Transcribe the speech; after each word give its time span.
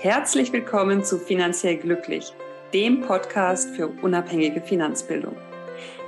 Herzlich 0.00 0.52
willkommen 0.52 1.02
zu 1.02 1.18
Finanziell 1.18 1.76
Glücklich, 1.76 2.32
dem 2.72 3.00
Podcast 3.00 3.74
für 3.74 3.88
unabhängige 3.88 4.60
Finanzbildung. 4.60 5.34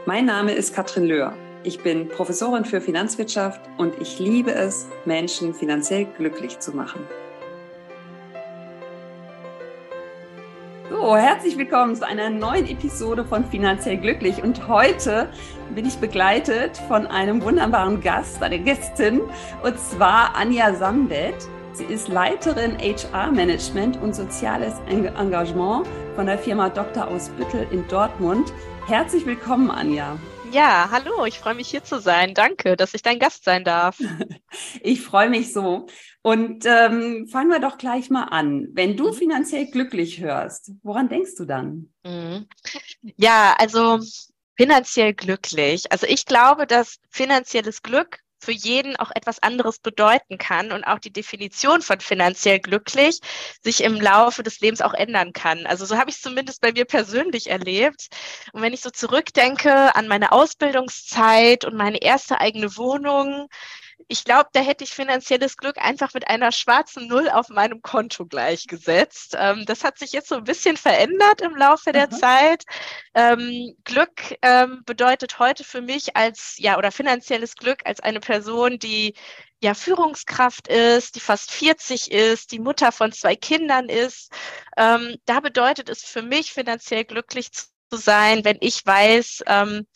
Mein 0.06 0.26
Name 0.26 0.53
ist 0.53 0.72
Katrin 0.72 1.06
Löhr. 1.06 1.32
Ich 1.64 1.82
bin 1.82 2.08
Professorin 2.08 2.64
für 2.64 2.80
Finanzwirtschaft 2.80 3.61
und 3.79 4.00
ich 4.00 4.21
liebe 4.21 4.53
es, 4.53 4.87
Menschen 5.06 5.54
finanziell 5.54 6.04
glücklich 6.04 6.61
zu 6.61 6.71
machen. 6.71 7.01
So, 10.88 11.16
herzlich 11.16 11.58
willkommen 11.58 11.97
zu 11.97 12.07
einer 12.07 12.30
neuen 12.30 12.69
Episode 12.69 13.25
von 13.25 13.44
Finanziell 13.44 13.97
Glücklich. 13.97 14.40
Und 14.40 14.69
heute 14.69 15.33
bin 15.75 15.84
ich 15.84 15.97
begleitet 15.97 16.77
von 16.87 17.09
einem 17.09 17.43
wunderbaren 17.43 18.01
Gast, 18.01 18.41
einer 18.41 18.59
Gästin, 18.59 19.20
und 19.65 19.80
zwar 19.80 20.37
Anja 20.37 20.77
Sambet. 20.77 21.34
Sie 21.73 21.84
ist 21.84 22.09
Leiterin 22.09 22.79
HR-Management 22.79 23.97
und 23.98 24.15
soziales 24.15 24.74
Engagement 24.88 25.87
von 26.16 26.27
der 26.27 26.37
Firma 26.37 26.69
Dr. 26.69 27.06
Ausbüttel 27.06 27.66
in 27.70 27.87
Dortmund. 27.87 28.52
Herzlich 28.87 29.24
willkommen, 29.24 29.70
Anja. 29.70 30.19
Ja, 30.51 30.88
hallo, 30.91 31.25
ich 31.27 31.38
freue 31.38 31.55
mich 31.55 31.69
hier 31.69 31.84
zu 31.84 32.01
sein. 32.01 32.34
Danke, 32.34 32.77
dass 32.77 32.92
ich 32.95 33.02
dein 33.02 33.20
Gast 33.20 33.45
sein 33.45 33.64
darf. 33.64 33.98
Ich 34.83 35.01
freue 35.01 35.30
mich 35.30 35.52
so. 35.52 35.87
Und 36.23 36.66
ähm, 36.66 37.28
fangen 37.28 37.51
wir 37.51 37.61
doch 37.61 37.78
gleich 37.78 38.11
mal 38.11 38.25
an. 38.25 38.66
Wenn 38.73 38.97
du 38.97 39.09
mhm. 39.09 39.14
finanziell 39.14 39.66
glücklich 39.66 40.20
hörst, 40.20 40.73
woran 40.83 41.09
denkst 41.09 41.37
du 41.37 41.45
dann? 41.45 41.92
Mhm. 42.02 42.48
Ja, 43.16 43.55
also 43.59 44.00
finanziell 44.56 45.14
glücklich. 45.14 45.92
Also 45.92 46.06
ich 46.09 46.27
glaube, 46.27 46.66
dass 46.66 46.97
finanzielles 47.11 47.83
Glück 47.83 48.19
für 48.41 48.53
jeden 48.53 48.97
auch 48.97 49.11
etwas 49.15 49.43
anderes 49.43 49.79
bedeuten 49.79 50.39
kann 50.39 50.73
und 50.73 50.85
auch 50.85 50.98
die 50.98 51.12
Definition 51.12 51.83
von 51.83 52.01
finanziell 52.01 52.59
glücklich 52.59 53.21
sich 53.62 53.83
im 53.83 54.01
Laufe 54.01 54.42
des 54.42 54.61
Lebens 54.61 54.81
auch 54.81 54.95
ändern 54.95 55.33
kann. 55.33 55.67
Also 55.67 55.84
so 55.84 55.97
habe 55.97 56.11
ich 56.11 56.17
es 56.17 56.23
zumindest 56.23 56.61
bei 56.61 56.73
mir 56.73 56.84
persönlich 56.87 57.51
erlebt. 57.51 58.09
Und 58.53 58.62
wenn 58.62 58.73
ich 58.73 58.81
so 58.81 58.91
zurückdenke 58.91 59.95
an 59.95 60.09
meine 60.09 60.33
Ausbildungszeit 60.33 61.64
und 61.64 61.77
meine 61.77 62.03
erste 62.03 62.41
eigene 62.41 62.77
Wohnung, 62.77 63.48
ich 64.09 64.25
glaube, 64.25 64.48
da 64.53 64.61
hätte 64.61 64.84
ich 64.84 64.91
finanzielles 64.91 65.56
Glück 65.56 65.79
einfach 65.79 66.15
mit 66.15 66.29
einer 66.29 66.53
schwarzen 66.53 67.06
Null 67.09 67.29
auf 67.29 67.48
meinem 67.48 67.83
Konto 67.83 68.27
gleichgesetzt. 68.27 69.37
Ähm, 69.39 69.65
das 69.67 69.84
hat 69.84 69.98
sich 69.98 70.12
jetzt 70.12 70.29
so 70.29 70.37
ein 70.37 70.45
bisschen 70.45 70.77
verändert 70.77 71.41
im 71.41 71.57
Laufe 71.57 71.92
der 71.92 72.07
mhm. 72.07 72.12
Zeit. 72.12 72.65
Ähm, 73.15 73.75
Glück 73.84 74.37
ähm, 74.42 74.83
bedeutet 74.87 75.39
heute 75.39 75.65
für 75.65 75.81
mich 75.81 76.17
als, 76.17 76.55
ja, 76.59 76.79
oder 76.79 76.92
finanzielles 76.92 77.55
Glück 77.57 77.81
als 77.84 78.01
eine 78.01 78.20
Person, 78.20 78.79
die 78.79 79.15
ja 79.62 79.75
Führungskraft 79.75 80.69
ist, 80.69 81.17
die 81.17 81.20
fast 81.20 81.51
40 81.51 82.11
ist, 82.11 82.53
die 82.53 82.59
Mutter 82.59 82.92
von 82.92 83.12
zwei 83.12 83.37
Kindern 83.37 83.89
ist. 83.89 84.33
Ähm, 84.77 85.17
da 85.27 85.41
bedeutet 85.41 85.89
es 85.89 86.03
für 86.03 86.23
mich 86.23 86.53
finanziell 86.53 87.05
glücklich 87.05 87.53
zu 87.53 87.69
sein, 87.91 88.45
wenn 88.45 88.59
ich 88.61 88.85
weiß, 88.85 89.42
ähm, 89.47 89.87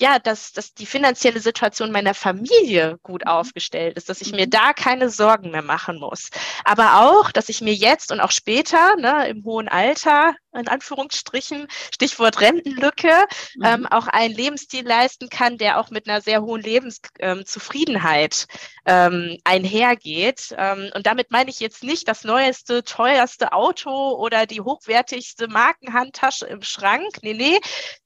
ja, 0.00 0.18
dass, 0.18 0.52
dass 0.52 0.74
die 0.74 0.86
finanzielle 0.86 1.40
Situation 1.40 1.92
meiner 1.92 2.14
Familie 2.14 2.98
gut 3.02 3.24
mhm. 3.24 3.30
aufgestellt 3.30 3.96
ist, 3.96 4.08
dass 4.08 4.20
ich 4.20 4.32
mir 4.32 4.46
mhm. 4.46 4.50
da 4.50 4.72
keine 4.72 5.08
Sorgen 5.08 5.50
mehr 5.50 5.62
machen 5.62 5.98
muss. 5.98 6.30
Aber 6.64 7.00
auch, 7.02 7.30
dass 7.30 7.48
ich 7.48 7.60
mir 7.60 7.74
jetzt 7.74 8.10
und 8.10 8.20
auch 8.20 8.32
später, 8.32 8.96
ne, 8.96 9.28
im 9.28 9.44
hohen 9.44 9.68
Alter, 9.68 10.34
in 10.52 10.68
Anführungsstrichen, 10.68 11.66
Stichwort 11.92 12.40
Rentenlücke, 12.40 13.12
mhm. 13.56 13.64
ähm, 13.64 13.86
auch 13.86 14.06
einen 14.08 14.34
Lebensstil 14.34 14.86
leisten 14.86 15.28
kann, 15.28 15.58
der 15.58 15.78
auch 15.80 15.90
mit 15.90 16.08
einer 16.08 16.20
sehr 16.20 16.42
hohen 16.42 16.62
Lebenszufriedenheit 16.62 18.46
ähm, 18.86 19.04
ähm, 19.14 19.38
einhergeht. 19.44 20.54
Ähm, 20.56 20.90
und 20.94 21.06
damit 21.06 21.30
meine 21.30 21.50
ich 21.50 21.60
jetzt 21.60 21.82
nicht 21.84 22.08
das 22.08 22.24
neueste, 22.24 22.84
teuerste 22.84 23.52
Auto 23.52 23.90
oder 23.90 24.46
die 24.46 24.60
hochwertigste 24.60 25.48
Markenhandtasche 25.48 26.46
im 26.46 26.62
Schrank. 26.62 27.18
Nee, 27.22 27.34
nee, 27.34 27.60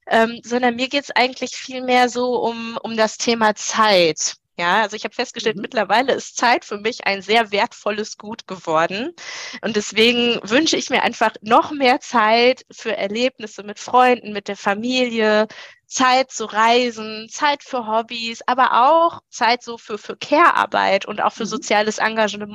ähm, 0.09 0.41
sondern 0.43 0.75
mir 0.75 0.89
geht 0.89 1.03
es 1.03 1.11
eigentlich 1.11 1.51
viel 1.55 1.81
mehr 1.81 2.09
so 2.09 2.35
um, 2.35 2.77
um 2.83 2.97
das 2.97 3.17
Thema 3.17 3.55
Zeit. 3.55 4.35
Ja, 4.59 4.81
also 4.81 4.97
ich 4.97 5.05
habe 5.05 5.15
festgestellt, 5.15 5.55
mhm. 5.55 5.61
mittlerweile 5.61 6.13
ist 6.13 6.35
Zeit 6.35 6.65
für 6.65 6.77
mich 6.77 7.07
ein 7.07 7.21
sehr 7.21 7.51
wertvolles 7.51 8.17
Gut 8.17 8.45
geworden. 8.45 9.15
Und 9.61 9.77
deswegen 9.77 10.37
wünsche 10.43 10.75
ich 10.75 10.89
mir 10.89 11.01
einfach 11.01 11.31
noch 11.41 11.71
mehr 11.71 12.01
Zeit 12.01 12.65
für 12.69 12.93
Erlebnisse 12.97 13.63
mit 13.63 13.79
Freunden, 13.79 14.33
mit 14.33 14.49
der 14.49 14.57
Familie, 14.57 15.47
Zeit 15.85 16.31
zu 16.31 16.43
reisen, 16.43 17.29
Zeit 17.29 17.63
für 17.63 17.87
Hobbys, 17.87 18.41
aber 18.47 18.85
auch 18.85 19.21
Zeit 19.29 19.63
so 19.63 19.77
für, 19.77 19.97
für 19.97 20.17
Care-Arbeit 20.17 21.05
und 21.05 21.21
auch 21.21 21.31
für 21.31 21.45
mhm. 21.45 21.49
soziales 21.49 21.97
Engagement, 21.97 22.53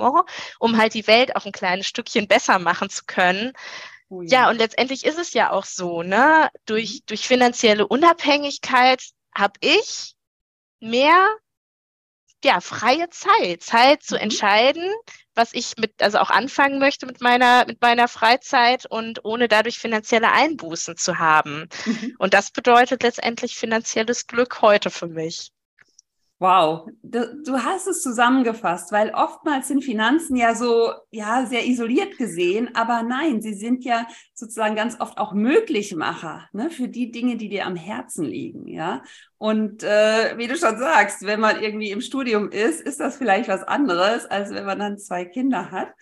um 0.59 0.77
halt 0.77 0.93
die 0.93 1.07
Welt 1.07 1.35
auch 1.37 1.47
ein 1.47 1.53
kleines 1.53 1.87
Stückchen 1.87 2.29
besser 2.29 2.59
machen 2.59 2.91
zu 2.91 3.05
können. 3.07 3.55
Oh 4.15 4.23
ja. 4.23 4.29
ja. 4.29 4.51
und 4.51 4.59
letztendlich 4.59 5.05
ist 5.05 5.19
es 5.19 5.33
ja 5.33 5.51
auch 5.51 5.65
so, 5.65 6.03
ne? 6.03 6.49
Durch, 6.67 6.95
mhm. 6.95 7.01
durch 7.07 7.27
finanzielle 7.27 7.87
Unabhängigkeit 7.87 9.03
habe 9.35 9.55
ich 9.61 10.15
mehr 10.81 11.37
ja, 12.45 12.61
freie 12.61 13.09
Zeit, 13.09 13.63
Zeit 13.63 14.03
zu 14.03 14.17
mhm. 14.17 14.23
entscheiden, 14.23 14.91
was 15.35 15.55
ich 15.55 15.77
mit, 15.79 16.03
also 16.03 16.19
auch 16.19 16.31
anfangen 16.31 16.79
möchte 16.79 17.07
mit 17.07 17.21
meiner, 17.21 17.65
mit 17.67 17.81
meiner 17.81 18.07
Freizeit 18.07 18.87
und 18.87 19.25
ohne 19.25 19.49
dadurch 19.49 19.79
finanzielle 19.79 20.31
Einbußen 20.31 20.97
zu 20.97 21.19
haben. 21.19 21.69
Mhm. 21.87 22.15
Und 22.19 22.35
das 22.35 22.51
bedeutet 22.51 23.03
letztendlich 23.03 23.57
finanzielles 23.57 24.27
Glück 24.27 24.61
heute 24.61 24.91
für 24.91 25.09
mich. 25.09 25.54
Wow, 26.41 26.89
du, 27.03 27.63
hast 27.63 27.87
es 27.87 28.03
zusammengefasst, 28.03 28.91
weil 28.91 29.11
oftmals 29.15 29.69
sind 29.69 29.85
Finanzen 29.85 30.37
ja 30.37 30.57
so, 30.57 30.93
ja, 31.11 31.47
sehr 31.47 31.65
isoliert 31.65 32.19
gesehen, 32.19 32.75
aber 32.75 33.05
nein, 33.05 33.41
sie 33.41 33.55
sind 33.55 33.85
ja 33.85 34.07
sozusagen 34.35 34.75
ganz 34.75 35.01
oft 35.01 35.19
auch 35.19 35.33
Möglichmacher 35.33 36.49
ne, 36.53 36.71
für 36.71 36.89
die 36.89 37.13
Dinge, 37.13 37.37
die 37.37 37.49
dir 37.49 37.67
am 37.67 37.77
Herzen 37.77 38.25
liegen, 38.25 38.67
ja. 38.67 39.03
Und 39.39 39.85
äh, 39.85 40.37
wie 40.37 40.49
du 40.49 40.57
schon 40.57 40.77
sagst, 40.77 41.25
wenn 41.25 41.39
man 41.39 41.63
irgendwie 41.63 41.93
im 41.93 42.01
Studium 42.01 42.51
ist, 42.51 42.81
ist 42.81 42.99
das 42.99 43.17
vielleicht 43.17 43.49
was 43.49 43.63
anderes, 43.63 44.27
als 44.27 44.51
wenn 44.51 44.67
man 44.67 44.81
dann 44.81 44.99
zwei 44.99 45.25
Kinder 45.25 45.71
hat 45.71 45.93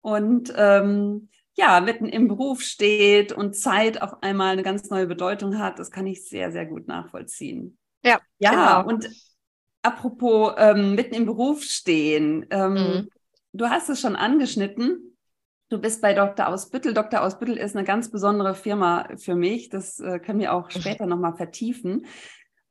und 0.00 0.52
ähm, 0.56 1.28
ja, 1.54 1.80
mitten 1.80 2.06
im 2.06 2.28
Beruf 2.28 2.62
steht 2.62 3.32
und 3.32 3.54
Zeit 3.54 4.00
auf 4.00 4.22
einmal 4.22 4.52
eine 4.52 4.62
ganz 4.62 4.88
neue 4.88 5.06
Bedeutung 5.06 5.58
hat. 5.58 5.78
Das 5.78 5.90
kann 5.90 6.06
ich 6.06 6.26
sehr, 6.26 6.50
sehr 6.50 6.64
gut 6.64 6.88
nachvollziehen. 6.88 7.76
Ja, 8.02 8.20
ja, 8.38 8.50
genau. 8.50 8.88
und 8.88 9.08
apropos 9.82 10.54
ähm, 10.56 10.94
mitten 10.94 11.14
im 11.14 11.26
Beruf 11.26 11.62
stehen. 11.62 12.46
Ähm, 12.50 12.72
mhm. 12.72 13.08
Du 13.52 13.68
hast 13.68 13.88
es 13.88 14.00
schon 14.00 14.16
angeschnitten. 14.16 15.16
Du 15.68 15.78
bist 15.78 16.02
bei 16.02 16.14
Dr. 16.14 16.48
Ausbüttel. 16.48 16.94
Dr. 16.94 17.22
Ausbüttel 17.22 17.56
ist 17.56 17.76
eine 17.76 17.84
ganz 17.84 18.10
besondere 18.10 18.54
Firma 18.54 19.08
für 19.16 19.34
mich. 19.34 19.68
Das 19.68 19.98
äh, 20.00 20.18
können 20.18 20.40
wir 20.40 20.52
auch 20.52 20.70
später 20.70 21.06
nochmal 21.06 21.36
vertiefen. 21.36 22.06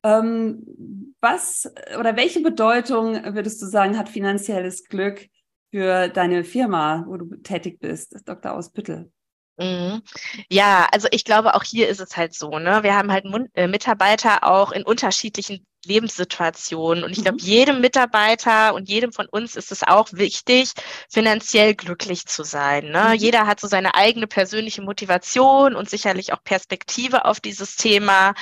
Ähm, 0.03 1.15
was 1.19 1.71
oder 1.99 2.15
welche 2.15 2.41
Bedeutung 2.41 3.35
würdest 3.35 3.61
du 3.61 3.67
sagen, 3.67 3.97
hat 3.97 4.09
finanzielles 4.09 4.85
Glück 4.85 5.27
für 5.71 6.09
deine 6.09 6.43
Firma, 6.43 7.05
wo 7.07 7.17
du 7.17 7.35
tätig 7.37 7.79
bist, 7.79 8.15
Dr. 8.25 8.53
Ausbüttel? 8.53 9.11
Mhm. 9.57 10.01
Ja, 10.49 10.87
also 10.91 11.07
ich 11.11 11.23
glaube, 11.23 11.55
auch 11.55 11.63
hier 11.63 11.87
ist 11.87 12.01
es 12.01 12.17
halt 12.17 12.33
so, 12.33 12.57
ne? 12.57 12.83
Wir 12.83 12.95
haben 12.95 13.11
halt 13.11 13.25
äh, 13.53 13.67
Mitarbeiter 13.67 14.43
auch 14.43 14.71
in 14.71 14.83
unterschiedlichen 14.83 15.65
Lebenssituation. 15.85 17.03
Und 17.03 17.11
ich 17.11 17.23
glaube, 17.23 17.41
mhm. 17.41 17.47
jedem 17.47 17.81
Mitarbeiter 17.81 18.73
und 18.73 18.89
jedem 18.89 19.11
von 19.11 19.27
uns 19.27 19.55
ist 19.55 19.71
es 19.71 19.83
auch 19.83 20.09
wichtig, 20.11 20.73
finanziell 21.09 21.75
glücklich 21.75 22.25
zu 22.25 22.43
sein. 22.43 22.91
Ne? 22.91 23.09
Mhm. 23.09 23.13
Jeder 23.15 23.47
hat 23.47 23.59
so 23.59 23.67
seine 23.67 23.95
eigene 23.95 24.27
persönliche 24.27 24.81
Motivation 24.81 25.75
und 25.75 25.89
sicherlich 25.89 26.33
auch 26.33 26.43
Perspektive 26.43 27.25
auf 27.25 27.39
dieses 27.39 27.75
Thema. 27.75 28.33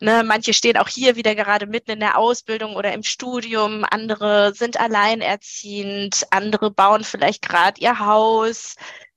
Ne? 0.00 0.22
Manche 0.24 0.52
stehen 0.54 0.76
auch 0.76 0.88
hier 0.88 1.16
wieder 1.16 1.34
gerade 1.34 1.66
mitten 1.66 1.92
in 1.92 2.00
der 2.00 2.18
Ausbildung 2.18 2.76
oder 2.76 2.92
im 2.92 3.02
Studium. 3.02 3.84
Andere 3.90 4.52
sind 4.54 4.78
alleinerziehend. 4.78 6.26
Andere 6.30 6.70
bauen 6.70 7.04
vielleicht 7.04 7.42
gerade 7.42 7.80
ihr 7.80 7.98
Haus. 7.98 8.76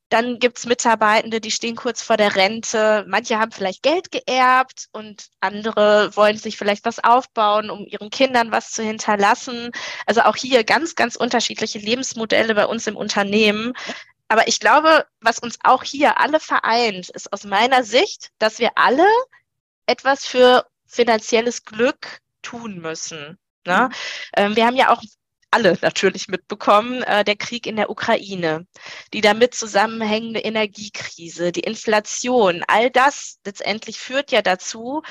Dann 0.10 0.38
gibt's 0.40 0.66
Mitarbeitende, 0.66 1.42
die 1.42 1.52
stehen 1.52 1.76
kurz 1.76 2.02
vor 2.02 2.16
der 2.16 2.36
Rente. 2.36 3.06
Manche 3.08 3.40
haben 3.40 3.52
vielleicht 3.52 3.82
Geld 3.82 4.12
geerbt 4.12 4.88
und 4.92 5.28
andere 5.40 6.16
wollen 6.16 6.38
sich 6.38 6.58
vielleicht 6.58 6.86
was 6.86 7.04
aufbauen, 7.04 7.70
um 7.72 7.86
ihren 7.88 8.12
Kindern 8.12 8.52
was 8.52 8.72
zu 8.72 8.84
hinterlassen. 8.84 9.72
Also 10.06 10.22
auch 10.22 10.36
hier 10.36 10.64
ganz, 10.64 10.96
ganz 10.96 11.16
unterschiedliche 11.16 11.80
Lebensmodelle 11.80 12.54
bei 12.54 12.66
uns 12.68 12.86
im 12.86 12.96
Unternehmen. 12.96 13.74
Aber 14.28 14.48
ich 14.48 14.60
glaube, 14.60 15.06
was 15.22 15.40
uns 15.40 15.58
auch 15.64 15.84
hier 15.84 16.20
alle 16.20 16.40
vereint, 16.40 17.10
ist 17.10 17.32
aus 17.34 17.44
meiner 17.44 17.84
Sicht, 17.84 18.32
dass 18.38 18.60
wir 18.60 18.72
alle 18.76 19.08
etwas 19.86 20.26
für 20.26 20.66
finanzielles 20.86 21.64
Glück 21.66 22.22
tun 22.42 22.80
müssen. 22.80 23.38
Ne? 23.66 23.90
Mhm. 23.90 23.96
Ähm, 24.38 24.56
wir 24.56 24.66
haben 24.66 24.76
ja 24.76 24.92
auch 24.92 25.02
alle 25.56 25.78
natürlich 25.82 26.28
mitbekommen, 26.28 27.02
äh, 27.04 27.24
der 27.24 27.38
Krieg 27.38 27.66
in 27.66 27.78
der 27.78 27.90
Ukraine, 27.90 28.68
die 29.14 29.22
damit 29.22 29.56
zusammenhängende 29.56 30.42
Energiekrise, 30.42 31.54
die 31.54 31.62
Inflation, 31.62 32.62
all 32.68 32.92
das 32.92 33.40
letztendlich 33.46 33.98
führt 33.98 34.32
ja 34.32 34.42
dazu, 34.42 35.02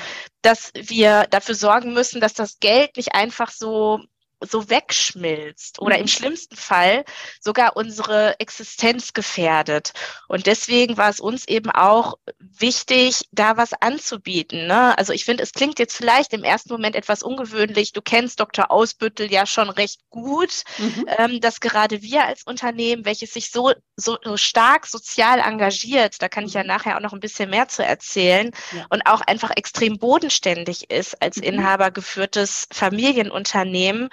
dass 0.42 0.70
wir 0.74 1.26
dafür 1.30 1.54
sorgen 1.54 1.94
müssen, 1.94 2.20
dass 2.20 2.34
das 2.34 2.58
Geld 2.60 2.96
nicht 2.98 3.14
einfach 3.14 3.50
so 3.50 4.00
so 4.46 4.70
wegschmilzt 4.70 5.80
oder 5.80 5.96
mhm. 5.96 6.02
im 6.02 6.08
schlimmsten 6.08 6.56
Fall 6.56 7.04
sogar 7.40 7.76
unsere 7.76 8.38
Existenz 8.40 9.12
gefährdet. 9.12 9.92
Und 10.28 10.46
deswegen 10.46 10.96
war 10.96 11.10
es 11.10 11.20
uns 11.20 11.46
eben 11.46 11.70
auch 11.70 12.14
wichtig, 12.38 13.28
da 13.32 13.56
was 13.56 13.72
anzubieten. 13.72 14.66
Ne? 14.66 14.96
Also 14.98 15.12
ich 15.12 15.24
finde, 15.24 15.42
es 15.42 15.52
klingt 15.52 15.78
jetzt 15.78 15.96
vielleicht 15.96 16.32
im 16.32 16.44
ersten 16.44 16.72
Moment 16.72 16.96
etwas 16.96 17.22
ungewöhnlich. 17.22 17.92
Du 17.92 18.02
kennst 18.02 18.40
Dr. 18.40 18.70
Ausbüttel 18.70 19.30
ja 19.32 19.46
schon 19.46 19.70
recht 19.70 20.00
gut, 20.10 20.62
mhm. 20.78 21.06
ähm, 21.18 21.40
dass 21.40 21.60
gerade 21.60 22.02
wir 22.02 22.24
als 22.24 22.42
Unternehmen, 22.44 23.04
welches 23.04 23.34
sich 23.34 23.50
so, 23.50 23.72
so, 23.96 24.18
so 24.22 24.36
stark 24.36 24.86
sozial 24.86 25.38
engagiert, 25.40 26.20
da 26.20 26.28
kann 26.28 26.46
ich 26.46 26.54
ja 26.54 26.62
mhm. 26.62 26.68
nachher 26.68 26.96
auch 26.96 27.00
noch 27.00 27.12
ein 27.12 27.20
bisschen 27.20 27.50
mehr 27.50 27.68
zu 27.68 27.84
erzählen, 27.84 28.50
ja. 28.72 28.86
und 28.90 29.06
auch 29.06 29.20
einfach 29.20 29.50
extrem 29.56 29.98
bodenständig 29.98 30.90
ist 30.90 31.20
als 31.22 31.36
mhm. 31.36 31.44
inhabergeführtes 31.44 32.66
Familienunternehmen, 32.72 34.08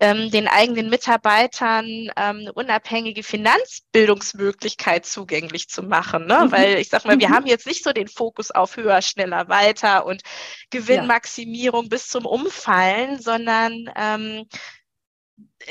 ähm, 0.00 0.30
den 0.30 0.48
eigenen 0.48 0.90
Mitarbeitern 0.90 1.86
ähm, 1.86 2.10
eine 2.16 2.52
unabhängige 2.52 3.22
Finanzbildungsmöglichkeit 3.22 5.06
zugänglich 5.06 5.68
zu 5.68 5.82
machen. 5.82 6.26
Ne? 6.26 6.44
Mhm. 6.44 6.52
Weil 6.52 6.78
ich 6.78 6.88
sag 6.88 7.04
mal, 7.04 7.18
wir 7.18 7.28
mhm. 7.28 7.34
haben 7.34 7.46
jetzt 7.46 7.66
nicht 7.66 7.84
so 7.84 7.92
den 7.92 8.08
Fokus 8.08 8.50
auf 8.50 8.76
höher, 8.76 9.02
schneller, 9.02 9.48
weiter 9.48 10.06
und 10.06 10.22
Gewinnmaximierung 10.70 11.84
ja. 11.84 11.88
bis 11.88 12.08
zum 12.08 12.26
Umfallen, 12.26 13.20
sondern 13.20 13.90
ähm, 13.96 14.46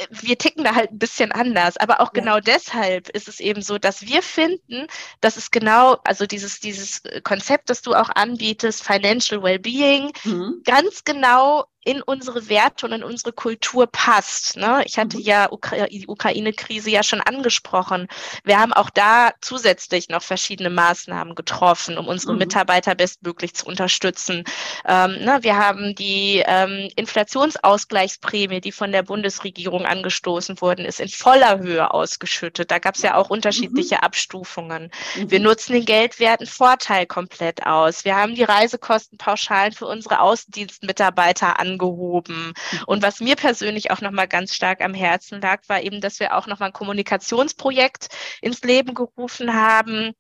wir 0.09 0.37
ticken 0.37 0.63
da 0.63 0.75
halt 0.75 0.91
ein 0.91 0.99
bisschen 0.99 1.31
anders. 1.31 1.77
Aber 1.77 2.01
auch 2.01 2.13
ja. 2.13 2.21
genau 2.21 2.39
deshalb 2.39 3.09
ist 3.09 3.27
es 3.27 3.39
eben 3.39 3.61
so, 3.61 3.77
dass 3.77 4.01
wir 4.01 4.21
finden, 4.21 4.87
dass 5.21 5.37
es 5.37 5.51
genau, 5.51 5.97
also 6.03 6.25
dieses, 6.25 6.59
dieses 6.59 7.01
Konzept, 7.23 7.69
das 7.69 7.81
du 7.81 7.93
auch 7.93 8.09
anbietest, 8.09 8.83
Financial 8.83 9.41
Wellbeing, 9.41 10.11
mhm. 10.23 10.61
ganz 10.65 11.03
genau 11.03 11.65
in 11.85 12.01
unsere 12.01 12.49
Werte 12.49 12.85
und 12.85 12.93
in 12.93 13.03
unsere 13.03 13.33
Kultur 13.33 13.87
passt. 13.87 14.57
Ne? 14.57 14.83
Ich 14.85 14.97
hatte 14.97 15.17
mhm. 15.17 15.23
ja 15.23 15.51
Ukra 15.51 15.87
die 15.87 16.07
Ukraine-Krise 16.07 16.89
ja 16.89 17.03
schon 17.03 17.21
angesprochen. 17.21 18.07
Wir 18.43 18.59
haben 18.59 18.73
auch 18.73 18.89
da 18.89 19.31
zusätzlich 19.41 20.09
noch 20.09 20.23
verschiedene 20.23 20.69
Maßnahmen 20.69 21.35
getroffen, 21.35 21.97
um 21.97 22.07
unsere 22.07 22.33
mhm. 22.33 22.39
Mitarbeiter 22.39 22.95
bestmöglich 22.95 23.53
zu 23.53 23.65
unterstützen. 23.65 24.43
Ähm, 24.87 25.23
ne? 25.23 25.39
Wir 25.41 25.57
haben 25.57 25.95
die 25.95 26.43
ähm, 26.45 26.89
Inflationsausgleichsprämie, 26.95 28.61
die 28.61 28.71
von 28.71 28.91
der 28.91 29.03
Bundesregierung 29.03 29.85
angestoßen 29.85 30.61
worden 30.61 30.85
ist, 30.85 30.99
in 30.99 31.09
voller 31.09 31.59
Höhe 31.59 31.91
ausgeschüttet. 31.91 32.71
Da 32.71 32.79
gab 32.79 32.95
es 32.95 33.01
ja 33.01 33.15
auch 33.15 33.29
unterschiedliche 33.29 33.95
mhm. 33.95 34.01
Abstufungen. 34.01 34.91
Wir 35.15 35.39
mhm. 35.39 35.45
nutzen 35.45 35.73
den 35.73 35.85
Geldwertenvorteil 35.85 37.05
komplett 37.05 37.65
aus. 37.65 38.05
Wir 38.05 38.15
haben 38.15 38.35
die 38.35 38.43
Reisekostenpauschalen 38.43 39.73
für 39.73 39.85
unsere 39.85 40.21
Außendienstmitarbeiter 40.21 41.59
an 41.59 41.72
angehoben. 41.73 42.53
Und 42.85 43.03
was 43.03 43.19
mir 43.19 43.35
persönlich 43.35 43.91
auch 43.91 44.01
nochmal 44.01 44.27
ganz 44.27 44.53
stark 44.53 44.81
am 44.81 44.93
Herzen 44.93 45.41
lag, 45.41 45.61
war 45.67 45.81
eben, 45.81 46.01
dass 46.01 46.19
wir 46.19 46.35
auch 46.35 46.47
nochmal 46.47 46.69
ein 46.69 46.73
Kommunikationsprojekt 46.73 48.07
ins 48.41 48.61
Leben 48.61 48.93
gerufen 48.93 49.53
haben, 49.53 50.13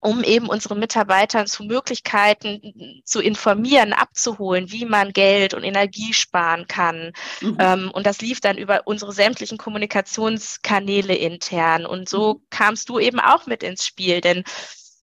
um 0.00 0.22
eben 0.22 0.48
unsere 0.48 0.76
Mitarbeiter 0.76 1.44
zu 1.46 1.64
Möglichkeiten 1.64 3.02
zu 3.04 3.20
informieren, 3.20 3.92
abzuholen, 3.92 4.70
wie 4.70 4.84
man 4.84 5.12
Geld 5.12 5.54
und 5.54 5.64
Energie 5.64 6.14
sparen 6.14 6.68
kann. 6.68 7.12
Mhm. 7.40 7.56
Ähm, 7.58 7.90
und 7.92 8.06
das 8.06 8.20
lief 8.20 8.40
dann 8.40 8.58
über 8.58 8.82
unsere 8.84 9.12
sämtlichen 9.12 9.58
Kommunikationskanäle 9.58 11.16
intern. 11.16 11.84
Und 11.84 12.08
so 12.08 12.34
mhm. 12.34 12.46
kamst 12.50 12.88
du 12.88 13.00
eben 13.00 13.18
auch 13.18 13.46
mit 13.46 13.64
ins 13.64 13.84
Spiel, 13.84 14.20
denn 14.20 14.44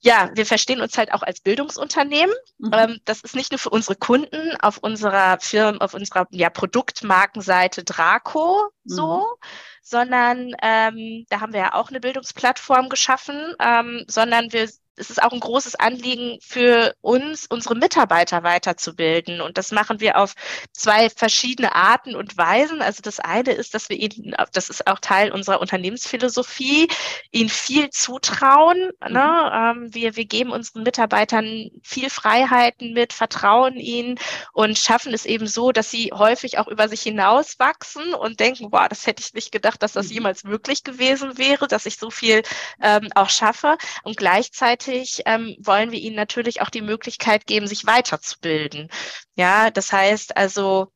ja, 0.00 0.30
wir 0.34 0.46
verstehen 0.46 0.80
uns 0.80 0.96
halt 0.96 1.12
auch 1.12 1.22
als 1.22 1.40
Bildungsunternehmen. 1.40 2.34
Mhm. 2.58 2.70
Ähm, 2.72 3.00
das 3.04 3.20
ist 3.22 3.34
nicht 3.34 3.50
nur 3.50 3.58
für 3.58 3.70
unsere 3.70 3.96
Kunden 3.96 4.56
auf 4.60 4.78
unserer 4.78 5.38
Firmen, 5.40 5.80
auf 5.80 5.94
unserer 5.94 6.26
ja, 6.30 6.50
Produktmarkenseite 6.50 7.84
Draco 7.84 8.70
so, 8.84 9.18
mhm. 9.18 9.46
sondern 9.82 10.52
ähm, 10.62 11.26
da 11.28 11.40
haben 11.40 11.52
wir 11.52 11.60
ja 11.60 11.74
auch 11.74 11.88
eine 11.88 12.00
Bildungsplattform 12.00 12.88
geschaffen, 12.88 13.54
ähm, 13.60 14.04
sondern 14.06 14.52
wir 14.52 14.68
es 14.98 15.10
ist 15.10 15.22
auch 15.22 15.32
ein 15.32 15.40
großes 15.40 15.76
Anliegen 15.76 16.38
für 16.42 16.94
uns, 17.00 17.46
unsere 17.46 17.76
Mitarbeiter 17.76 18.42
weiterzubilden. 18.42 19.40
Und 19.40 19.58
das 19.58 19.70
machen 19.70 20.00
wir 20.00 20.18
auf 20.18 20.34
zwei 20.72 21.08
verschiedene 21.10 21.74
Arten 21.74 22.14
und 22.16 22.36
Weisen. 22.36 22.82
Also 22.82 23.02
das 23.02 23.20
eine 23.20 23.52
ist, 23.52 23.74
dass 23.74 23.88
wir 23.88 23.96
ihnen, 23.96 24.34
das 24.52 24.68
ist 24.68 24.86
auch 24.86 24.98
Teil 24.98 25.32
unserer 25.32 25.60
Unternehmensphilosophie, 25.60 26.88
ihnen 27.30 27.48
viel 27.48 27.90
zutrauen. 27.90 28.90
Mhm. 29.06 29.12
Ne? 29.12 29.52
Ähm, 29.54 29.94
wir, 29.94 30.16
wir 30.16 30.24
geben 30.24 30.50
unseren 30.50 30.82
Mitarbeitern 30.82 31.70
viel 31.82 32.10
Freiheiten 32.10 32.92
mit, 32.92 33.12
vertrauen 33.12 33.76
ihnen 33.76 34.18
und 34.52 34.78
schaffen 34.78 35.14
es 35.14 35.24
eben 35.24 35.46
so, 35.46 35.72
dass 35.72 35.90
sie 35.90 36.10
häufig 36.12 36.58
auch 36.58 36.68
über 36.68 36.88
sich 36.88 37.02
hinaus 37.02 37.58
wachsen 37.58 38.14
und 38.14 38.40
denken, 38.40 38.70
boah, 38.70 38.88
das 38.88 39.06
hätte 39.06 39.22
ich 39.22 39.34
nicht 39.34 39.52
gedacht, 39.52 39.82
dass 39.82 39.92
das 39.92 40.08
mhm. 40.08 40.14
jemals 40.14 40.44
möglich 40.44 40.84
gewesen 40.84 41.38
wäre, 41.38 41.68
dass 41.68 41.86
ich 41.86 41.96
so 41.96 42.10
viel 42.10 42.42
ähm, 42.82 43.08
auch 43.14 43.30
schaffe. 43.30 43.76
Und 44.02 44.16
gleichzeitig 44.16 44.87
gleichzeitig 44.88 45.22
ähm, 45.26 45.56
wollen 45.60 45.92
wir 45.92 45.98
ihnen 45.98 46.16
natürlich 46.16 46.60
auch 46.60 46.70
die 46.70 46.82
Möglichkeit 46.82 47.46
geben, 47.46 47.66
sich 47.66 47.86
weiterzubilden. 47.86 48.88
Ja, 49.36 49.70
das 49.70 49.92
heißt 49.92 50.36
also, 50.36 50.88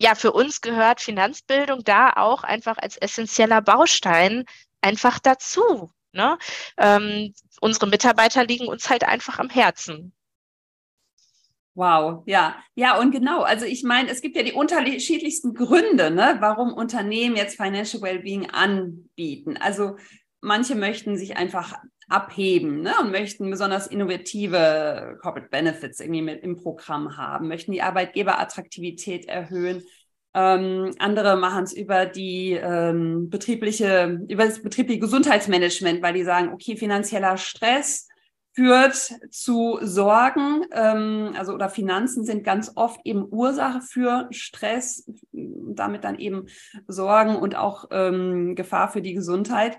ja, 0.00 0.14
für 0.14 0.32
uns 0.32 0.60
gehört 0.60 1.00
Finanzbildung 1.00 1.84
da 1.84 2.12
auch 2.14 2.44
einfach 2.44 2.78
als 2.78 2.96
essentieller 2.96 3.60
Baustein 3.60 4.44
einfach 4.80 5.18
dazu. 5.18 5.90
Ne? 6.12 6.38
Ähm, 6.76 7.34
unsere 7.60 7.88
Mitarbeiter 7.88 8.44
liegen 8.44 8.68
uns 8.68 8.88
halt 8.88 9.04
einfach 9.04 9.38
am 9.38 9.50
Herzen. 9.50 10.12
Wow, 11.74 12.24
ja, 12.26 12.56
ja, 12.74 12.98
und 12.98 13.12
genau. 13.12 13.42
Also 13.42 13.64
ich 13.64 13.84
meine, 13.84 14.10
es 14.10 14.20
gibt 14.20 14.36
ja 14.36 14.42
die 14.42 14.52
unterschiedlichsten 14.52 15.54
Gründe, 15.54 16.10
ne, 16.10 16.36
warum 16.40 16.72
Unternehmen 16.72 17.36
jetzt 17.36 17.56
Financial 17.56 18.02
Wellbeing 18.02 18.50
anbieten. 18.50 19.56
Also 19.56 19.96
manche 20.40 20.74
möchten 20.74 21.16
sich 21.16 21.36
einfach 21.36 21.78
abheben 22.08 22.82
ne, 22.82 22.92
und 23.00 23.10
möchten 23.10 23.50
besonders 23.50 23.86
innovative 23.86 25.18
Corporate 25.20 25.50
Benefits 25.50 26.00
irgendwie 26.00 26.22
mit 26.22 26.42
im 26.42 26.56
Programm 26.56 27.16
haben, 27.16 27.48
möchten 27.48 27.72
die 27.72 27.82
Arbeitgeberattraktivität 27.82 29.26
erhöhen. 29.26 29.82
Ähm, 30.34 30.94
andere 30.98 31.36
machen 31.36 31.64
es 31.64 31.72
über 31.72 32.06
die 32.06 32.52
ähm, 32.52 33.28
betriebliche, 33.30 34.20
über 34.28 34.44
das 34.44 34.62
betriebliche 34.62 35.00
Gesundheitsmanagement, 35.00 36.02
weil 36.02 36.14
die 36.14 36.24
sagen, 36.24 36.52
okay, 36.52 36.76
finanzieller 36.76 37.36
Stress 37.36 38.08
führt 38.58 38.96
zu 39.30 39.78
Sorgen, 39.82 40.64
ähm, 40.72 41.32
also 41.38 41.52
oder 41.52 41.68
Finanzen 41.68 42.24
sind 42.24 42.42
ganz 42.42 42.72
oft 42.74 43.00
eben 43.04 43.26
Ursache 43.30 43.80
für 43.80 44.26
Stress, 44.30 45.08
damit 45.32 46.04
dann 46.04 46.18
eben 46.18 46.46
Sorgen 46.88 47.36
und 47.36 47.54
auch 47.54 47.84
ähm, 47.92 48.54
Gefahr 48.54 48.88
für 48.88 49.00
die 49.00 49.14
Gesundheit. 49.14 49.78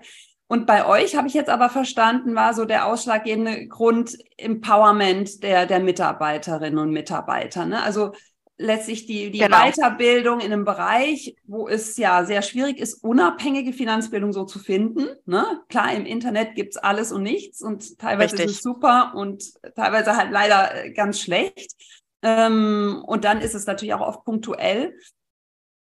Und 0.50 0.66
bei 0.66 0.84
euch 0.84 1.14
habe 1.14 1.28
ich 1.28 1.34
jetzt 1.34 1.48
aber 1.48 1.68
verstanden, 1.68 2.34
war 2.34 2.54
so 2.54 2.64
der 2.64 2.86
ausschlaggebende 2.86 3.68
Grund 3.68 4.18
Empowerment 4.36 5.44
der, 5.44 5.64
der 5.64 5.78
Mitarbeiterinnen 5.78 6.80
und 6.80 6.90
Mitarbeiter. 6.90 7.66
Ne? 7.66 7.80
Also 7.80 8.14
letztlich 8.58 9.06
die, 9.06 9.30
die 9.30 9.38
genau. 9.38 9.58
Weiterbildung 9.58 10.40
in 10.40 10.52
einem 10.52 10.64
Bereich, 10.64 11.36
wo 11.44 11.68
es 11.68 11.96
ja 11.98 12.24
sehr 12.24 12.42
schwierig 12.42 12.80
ist, 12.80 13.04
unabhängige 13.04 13.72
Finanzbildung 13.72 14.32
so 14.32 14.44
zu 14.44 14.58
finden. 14.58 15.06
Ne? 15.24 15.62
Klar, 15.68 15.94
im 15.94 16.04
Internet 16.04 16.56
gibt's 16.56 16.76
alles 16.76 17.12
und 17.12 17.22
nichts 17.22 17.62
und 17.62 18.00
teilweise 18.00 18.32
Richtig. 18.32 18.50
ist 18.50 18.56
es 18.56 18.62
super 18.62 19.12
und 19.14 19.44
teilweise 19.76 20.16
halt 20.16 20.32
leider 20.32 20.84
äh, 20.84 20.90
ganz 20.90 21.20
schlecht. 21.20 21.76
Ähm, 22.22 23.04
und 23.06 23.24
dann 23.24 23.40
ist 23.40 23.54
es 23.54 23.66
natürlich 23.66 23.94
auch 23.94 24.00
oft 24.04 24.24
punktuell. 24.24 24.98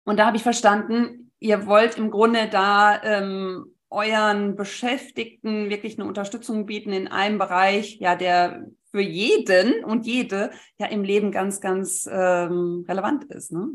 Und 0.03 0.17
da 0.17 0.25
habe 0.25 0.35
ich 0.35 0.43
verstanden, 0.43 1.31
ihr 1.39 1.67
wollt 1.67 1.97
im 1.97 2.11
Grunde 2.11 2.49
da 2.49 3.01
ähm, 3.01 3.77
euren 3.91 4.55
Beschäftigten 4.55 5.69
wirklich 5.69 5.99
eine 5.99 6.07
Unterstützung 6.07 6.65
bieten 6.65 6.93
in 6.93 7.07
einem 7.07 7.37
Bereich, 7.37 7.97
ja, 7.99 8.15
der 8.15 8.65
für 8.89 9.01
jeden 9.01 9.83
und 9.83 10.05
jede 10.05 10.51
ja 10.77 10.87
im 10.87 11.03
Leben 11.03 11.31
ganz, 11.31 11.61
ganz 11.61 12.09
ähm, 12.11 12.85
relevant 12.87 13.25
ist. 13.25 13.51
Ne? 13.51 13.67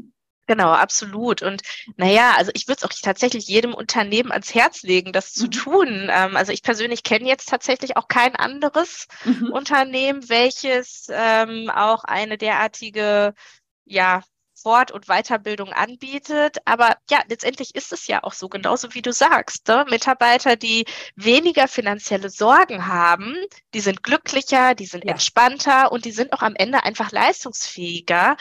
Genau, 0.46 0.70
absolut. 0.70 1.42
Und 1.42 1.62
naja, 1.96 2.34
also 2.36 2.50
ich 2.54 2.68
würde 2.68 2.78
es 2.78 2.84
auch 2.84 2.96
tatsächlich 3.02 3.48
jedem 3.48 3.74
Unternehmen 3.74 4.30
ans 4.30 4.54
Herz 4.54 4.82
legen, 4.82 5.12
das 5.12 5.32
zu 5.32 5.46
mhm. 5.46 5.50
tun. 5.50 5.88
Ähm, 6.10 6.36
also 6.36 6.52
ich 6.52 6.62
persönlich 6.62 7.02
kenne 7.02 7.28
jetzt 7.28 7.48
tatsächlich 7.48 7.96
auch 7.96 8.08
kein 8.08 8.36
anderes 8.36 9.08
mhm. 9.24 9.50
Unternehmen, 9.52 10.28
welches 10.28 11.08
ähm, 11.10 11.70
auch 11.74 12.04
eine 12.04 12.38
derartige 12.38 13.34
ja, 13.84 14.22
Fort- 14.66 14.90
und 14.90 15.06
Weiterbildung 15.06 15.72
anbietet. 15.72 16.56
Aber 16.64 16.96
ja, 17.08 17.20
letztendlich 17.28 17.76
ist 17.76 17.92
es 17.92 18.08
ja 18.08 18.24
auch 18.24 18.32
so, 18.32 18.48
genauso 18.48 18.94
wie 18.94 19.00
du 19.00 19.12
sagst. 19.12 19.68
Ne? 19.68 19.86
Mitarbeiter, 19.88 20.56
die 20.56 20.86
weniger 21.14 21.68
finanzielle 21.68 22.30
Sorgen 22.30 22.88
haben, 22.88 23.36
die 23.74 23.78
sind 23.78 24.02
glücklicher, 24.02 24.74
die 24.74 24.86
sind 24.86 25.04
ja. 25.04 25.12
entspannter 25.12 25.92
und 25.92 26.04
die 26.04 26.10
sind 26.10 26.32
auch 26.32 26.42
am 26.42 26.56
Ende 26.56 26.82
einfach 26.82 27.12
leistungsfähiger. 27.12 28.36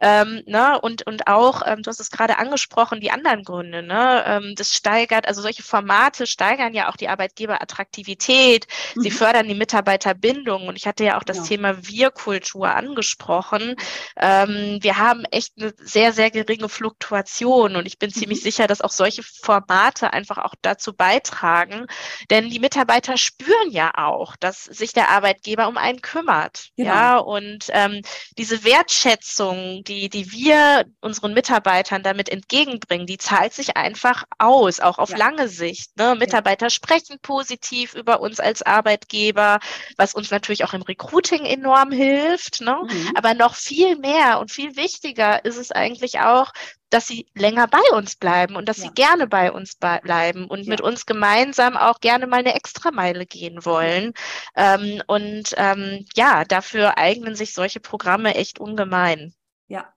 Ähm, 0.00 0.42
ne? 0.46 0.80
und, 0.80 1.06
und 1.06 1.28
auch, 1.28 1.62
ähm, 1.64 1.82
du 1.84 1.90
hast 1.90 2.00
es 2.00 2.10
gerade 2.10 2.38
angesprochen, 2.38 3.00
die 3.00 3.12
anderen 3.12 3.44
Gründe. 3.44 3.84
Ne? 3.84 4.24
Ähm, 4.26 4.54
das 4.56 4.74
steigert, 4.74 5.28
also 5.28 5.42
solche 5.42 5.62
Formate 5.62 6.26
steigern 6.26 6.74
ja 6.74 6.88
auch 6.88 6.96
die 6.96 7.08
Arbeitgeberattraktivität. 7.08 8.66
Mhm. 8.96 9.00
Sie 9.02 9.12
fördern 9.12 9.46
die 9.46 9.54
Mitarbeiterbindung. 9.54 10.66
Und 10.66 10.74
ich 10.74 10.88
hatte 10.88 11.04
ja 11.04 11.18
auch 11.18 11.24
das 11.24 11.36
ja. 11.36 11.44
Thema 11.44 11.86
Wir-Kultur 11.86 12.68
angesprochen. 12.68 13.76
Ähm, 14.16 14.78
wir 14.80 14.98
haben 14.98 15.24
echt 15.30 15.52
eine 15.56 15.67
eine 15.68 15.86
sehr, 15.88 16.12
sehr 16.12 16.30
geringe 16.30 16.68
Fluktuation. 16.68 17.76
Und 17.76 17.86
ich 17.86 17.98
bin 17.98 18.10
mhm. 18.10 18.20
ziemlich 18.20 18.42
sicher, 18.42 18.66
dass 18.66 18.80
auch 18.80 18.90
solche 18.90 19.22
Formate 19.22 20.12
einfach 20.12 20.38
auch 20.38 20.54
dazu 20.62 20.92
beitragen. 20.92 21.86
Denn 22.30 22.50
die 22.50 22.58
Mitarbeiter 22.58 23.16
spüren 23.16 23.70
ja 23.70 23.92
auch, 23.94 24.36
dass 24.36 24.64
sich 24.64 24.92
der 24.92 25.10
Arbeitgeber 25.10 25.68
um 25.68 25.76
einen 25.76 26.00
kümmert. 26.00 26.68
Genau. 26.76 26.90
Ja, 26.90 27.18
und 27.18 27.66
ähm, 27.70 28.02
diese 28.36 28.64
Wertschätzung, 28.64 29.84
die, 29.84 30.08
die 30.08 30.32
wir 30.32 30.84
unseren 31.00 31.34
Mitarbeitern 31.34 32.02
damit 32.02 32.28
entgegenbringen, 32.28 33.06
die 33.06 33.18
zahlt 33.18 33.52
sich 33.52 33.76
einfach 33.76 34.24
aus, 34.38 34.80
auch 34.80 34.98
auf 34.98 35.10
ja. 35.10 35.16
lange 35.16 35.48
Sicht. 35.48 35.96
Ne? 35.96 36.14
Mitarbeiter 36.14 36.66
ja. 36.66 36.70
sprechen 36.70 37.18
positiv 37.20 37.94
über 37.94 38.20
uns 38.20 38.40
als 38.40 38.62
Arbeitgeber, 38.62 39.58
was 39.96 40.14
uns 40.14 40.30
natürlich 40.30 40.64
auch 40.64 40.74
im 40.74 40.82
Recruiting 40.82 41.44
enorm 41.44 41.90
hilft. 41.90 42.60
Ne? 42.60 42.78
Mhm. 42.82 43.12
Aber 43.14 43.34
noch 43.34 43.54
viel 43.54 43.96
mehr 43.96 44.40
und 44.40 44.50
viel 44.50 44.76
wichtiger 44.76 45.44
ist 45.44 45.57
es 45.58 45.70
eigentlich 45.70 46.20
auch, 46.20 46.52
dass 46.90 47.06
sie 47.06 47.26
länger 47.34 47.66
bei 47.66 47.96
uns 47.96 48.16
bleiben 48.16 48.56
und 48.56 48.68
dass 48.68 48.78
ja. 48.78 48.84
sie 48.84 48.94
gerne 48.94 49.26
bei 49.26 49.52
uns 49.52 49.76
bleiben 49.76 50.46
und 50.46 50.62
ja. 50.62 50.70
mit 50.70 50.80
uns 50.80 51.06
gemeinsam 51.06 51.76
auch 51.76 52.00
gerne 52.00 52.26
mal 52.26 52.40
eine 52.40 52.54
Extrameile 52.54 53.26
gehen 53.26 53.64
wollen. 53.64 54.12
Ähm, 54.56 55.02
und 55.06 55.54
ähm, 55.56 56.06
ja, 56.16 56.44
dafür 56.44 56.96
eignen 56.98 57.34
sich 57.34 57.52
solche 57.52 57.80
Programme 57.80 58.34
echt 58.34 58.58
ungemein. 58.58 59.34
Ja. 59.66 59.92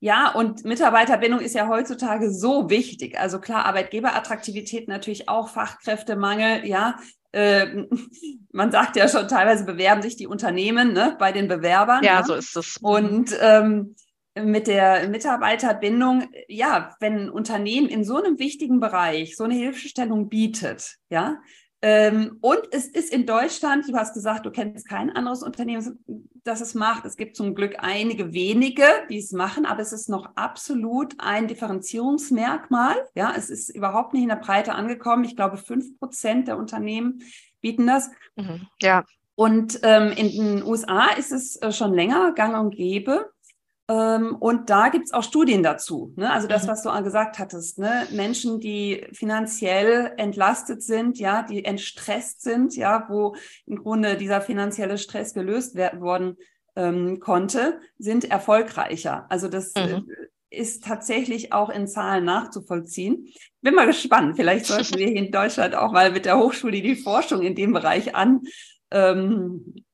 Ja, 0.00 0.30
und 0.30 0.64
Mitarbeiterbindung 0.64 1.40
ist 1.40 1.54
ja 1.54 1.68
heutzutage 1.68 2.30
so 2.32 2.70
wichtig. 2.70 3.18
Also 3.18 3.40
klar, 3.40 3.64
Arbeitgeberattraktivität 3.64 4.86
natürlich 4.86 5.28
auch, 5.28 5.48
Fachkräftemangel, 5.48 6.66
ja. 6.66 6.98
Äh, 7.32 7.84
man 8.52 8.70
sagt 8.70 8.96
ja 8.96 9.08
schon, 9.08 9.28
teilweise 9.28 9.64
bewerben 9.64 10.02
sich 10.02 10.16
die 10.16 10.26
Unternehmen 10.26 10.92
ne, 10.92 11.16
bei 11.18 11.32
den 11.32 11.48
Bewerbern. 11.48 12.02
Ja, 12.02 12.20
ja, 12.20 12.24
so 12.24 12.34
ist 12.34 12.56
es. 12.56 12.76
Und 12.80 13.36
ähm, 13.40 13.96
mit 14.44 14.66
der 14.66 15.08
Mitarbeiterbindung, 15.08 16.28
ja, 16.48 16.94
wenn 17.00 17.16
ein 17.16 17.30
Unternehmen 17.30 17.88
in 17.88 18.04
so 18.04 18.16
einem 18.16 18.38
wichtigen 18.38 18.80
Bereich 18.80 19.36
so 19.36 19.44
eine 19.44 19.54
Hilfestellung 19.54 20.28
bietet, 20.28 20.96
ja, 21.10 21.38
ähm, 21.80 22.38
und 22.40 22.60
es 22.72 22.88
ist 22.88 23.12
in 23.12 23.24
Deutschland, 23.24 23.88
du 23.88 23.96
hast 23.96 24.12
gesagt, 24.12 24.44
du 24.44 24.50
kennst 24.50 24.88
kein 24.88 25.10
anderes 25.10 25.44
Unternehmen, 25.44 26.00
das 26.42 26.60
es 26.60 26.74
macht. 26.74 27.04
Es 27.04 27.16
gibt 27.16 27.36
zum 27.36 27.54
Glück 27.54 27.76
einige 27.78 28.32
wenige, 28.32 28.84
die 29.08 29.18
es 29.18 29.30
machen, 29.30 29.64
aber 29.64 29.80
es 29.80 29.92
ist 29.92 30.08
noch 30.08 30.34
absolut 30.34 31.14
ein 31.18 31.46
Differenzierungsmerkmal. 31.46 32.96
Ja, 33.14 33.32
es 33.36 33.48
ist 33.48 33.68
überhaupt 33.68 34.12
nicht 34.12 34.24
in 34.24 34.28
der 34.28 34.36
Breite 34.36 34.74
angekommen. 34.74 35.22
Ich 35.22 35.36
glaube, 35.36 35.56
fünf 35.56 35.96
Prozent 36.00 36.48
der 36.48 36.58
Unternehmen 36.58 37.22
bieten 37.60 37.86
das. 37.86 38.10
Mhm, 38.34 38.66
ja. 38.82 39.04
Und 39.36 39.78
ähm, 39.84 40.10
in 40.10 40.30
den 40.32 40.62
USA 40.64 41.10
ist 41.12 41.30
es 41.30 41.62
äh, 41.62 41.70
schon 41.70 41.94
länger 41.94 42.32
gang 42.32 42.58
und 42.58 42.74
gäbe. 42.74 43.30
Ähm, 43.90 44.36
und 44.36 44.68
da 44.68 44.90
gibt 44.90 45.06
es 45.06 45.12
auch 45.12 45.22
Studien 45.22 45.62
dazu. 45.62 46.12
Ne? 46.16 46.30
Also 46.30 46.46
das, 46.46 46.64
mhm. 46.64 46.68
was 46.68 46.82
du 46.82 47.02
gesagt 47.02 47.38
hattest, 47.38 47.78
ne? 47.78 48.06
Menschen, 48.12 48.60
die 48.60 49.06
finanziell 49.12 50.12
entlastet 50.18 50.82
sind, 50.82 51.18
ja, 51.18 51.42
die 51.42 51.64
entstresst 51.64 52.42
sind, 52.42 52.76
ja, 52.76 53.06
wo 53.08 53.34
im 53.66 53.76
Grunde 53.76 54.16
dieser 54.16 54.42
finanzielle 54.42 54.98
Stress 54.98 55.32
gelöst 55.32 55.74
werden 55.74 56.02
worden 56.02 56.36
ähm, 56.76 57.18
konnte, 57.18 57.80
sind 57.98 58.30
erfolgreicher. 58.30 59.24
Also 59.30 59.48
das 59.48 59.72
äh, 59.72 60.00
mhm. 60.00 60.10
ist 60.50 60.84
tatsächlich 60.84 61.54
auch 61.54 61.70
in 61.70 61.88
Zahlen 61.88 62.26
nachzuvollziehen. 62.26 63.28
Bin 63.62 63.74
mal 63.74 63.86
gespannt. 63.86 64.36
Vielleicht 64.36 64.66
sollten 64.66 64.98
wir 64.98 65.06
hier 65.06 65.16
in 65.16 65.32
Deutschland 65.32 65.74
auch 65.74 65.92
mal 65.92 66.12
mit 66.12 66.26
der 66.26 66.38
Hochschule 66.38 66.82
die 66.82 66.94
Forschung 66.94 67.40
in 67.40 67.54
dem 67.54 67.72
Bereich 67.72 68.14
an 68.14 68.42
ähm, 68.90 69.84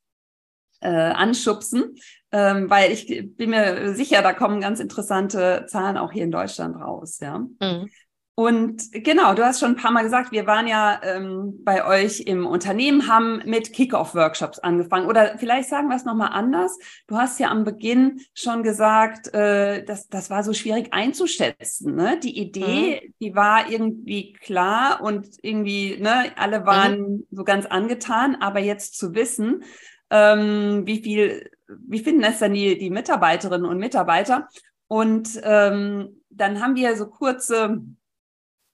äh, 0.85 0.89
anschubsen, 0.89 1.97
ähm, 2.35 2.69
weil 2.69 2.91
ich 2.91 3.07
bin 3.37 3.51
mir 3.51 3.95
sicher, 3.95 4.21
da 4.21 4.33
kommen 4.33 4.61
ganz 4.61 4.81
interessante 4.81 5.67
Zahlen 5.69 5.97
auch 5.97 6.11
hier 6.11 6.25
in 6.25 6.33
Deutschland 6.33 6.75
raus. 6.75 7.21
Ja. 7.21 7.39
Mhm. 7.39 7.89
Und 8.35 8.91
genau, 8.91 9.35
du 9.35 9.45
hast 9.45 9.61
schon 9.61 9.71
ein 9.71 9.77
paar 9.77 9.93
Mal 9.93 10.03
gesagt, 10.03 10.33
wir 10.33 10.45
waren 10.45 10.67
ja 10.67 11.01
ähm, 11.05 11.61
bei 11.63 11.87
euch 11.87 12.23
im 12.23 12.45
Unternehmen, 12.45 13.07
haben 13.07 13.41
mit 13.45 13.73
Kick-Off-Workshops 13.73 14.59
angefangen. 14.59 15.07
Oder 15.07 15.39
vielleicht 15.39 15.69
sagen 15.69 15.87
wir 15.87 15.95
es 15.95 16.05
nochmal 16.05 16.31
anders. 16.33 16.77
Du 17.07 17.17
hast 17.17 17.39
ja 17.39 17.51
am 17.51 17.63
Beginn 17.63 18.19
schon 18.35 18.65
gesagt, 18.65 19.33
äh, 19.33 19.85
dass 19.85 20.09
das 20.09 20.31
war 20.31 20.43
so 20.43 20.53
schwierig 20.53 20.89
einzuschätzen. 20.93 21.95
Ne? 21.95 22.19
Die 22.21 22.37
Idee, 22.37 23.03
mhm. 23.05 23.15
die 23.21 23.37
war 23.37 23.71
irgendwie 23.71 24.33
klar 24.33 25.01
und 25.01 25.29
irgendwie, 25.43 25.99
ne, 26.01 26.33
alle 26.35 26.67
waren 26.67 26.99
mhm. 26.99 27.27
so 27.31 27.45
ganz 27.45 27.67
angetan. 27.67 28.35
Aber 28.41 28.59
jetzt 28.59 28.99
zu 28.99 29.15
wissen, 29.15 29.63
ähm, 30.11 30.83
wie 30.87 31.01
viel, 31.01 31.51
wie 31.69 32.01
finden 32.01 32.23
es 32.25 32.39
denn 32.39 32.55
die, 32.55 32.79
die 32.79 32.91
Mitarbeiterinnen 32.91 33.67
und 33.69 33.79
Mitarbeiter? 33.79 34.49
Und 34.87 35.41
ähm, 35.43 36.23
dann 36.31 36.61
haben 36.61 36.77
wir 36.77 36.97
so 36.97 37.07
kurze 37.07 37.83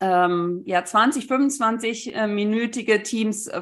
ähm, 0.00 0.62
ja, 0.64 0.84
20, 0.84 1.26
25 1.26 2.14
äh, 2.14 2.26
minütige 2.26 3.02
Teams 3.02 3.46
äh, 3.46 3.60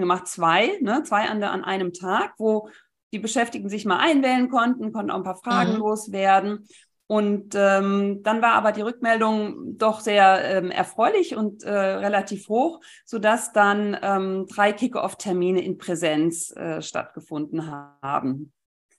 gemacht, 0.00 0.26
zwei, 0.26 0.78
ne, 0.80 1.02
zwei 1.04 1.28
an, 1.28 1.42
an 1.42 1.64
einem 1.64 1.92
Tag, 1.92 2.34
wo 2.38 2.70
die 3.12 3.18
Beschäftigten 3.18 3.68
sich 3.68 3.84
mal 3.84 3.98
einwählen 3.98 4.48
konnten, 4.48 4.92
konnten 4.92 5.10
auch 5.10 5.18
ein 5.18 5.22
paar 5.22 5.36
Fragen 5.36 5.74
mhm. 5.74 5.78
loswerden. 5.78 6.66
Und 7.06 7.54
ähm, 7.54 8.22
dann 8.22 8.40
war 8.40 8.52
aber 8.52 8.72
die 8.72 8.80
Rückmeldung 8.80 9.76
doch 9.76 10.00
sehr 10.00 10.42
ähm, 10.42 10.70
erfreulich 10.70 11.36
und 11.36 11.62
äh, 11.62 11.70
relativ 11.70 12.48
hoch, 12.48 12.80
sodass 13.04 13.52
dann 13.52 13.96
ähm, 14.00 14.46
drei 14.48 14.72
Kick-Off-Termine 14.72 15.62
in 15.62 15.76
Präsenz 15.76 16.50
äh, 16.56 16.80
stattgefunden 16.80 17.70
haben. 18.02 18.52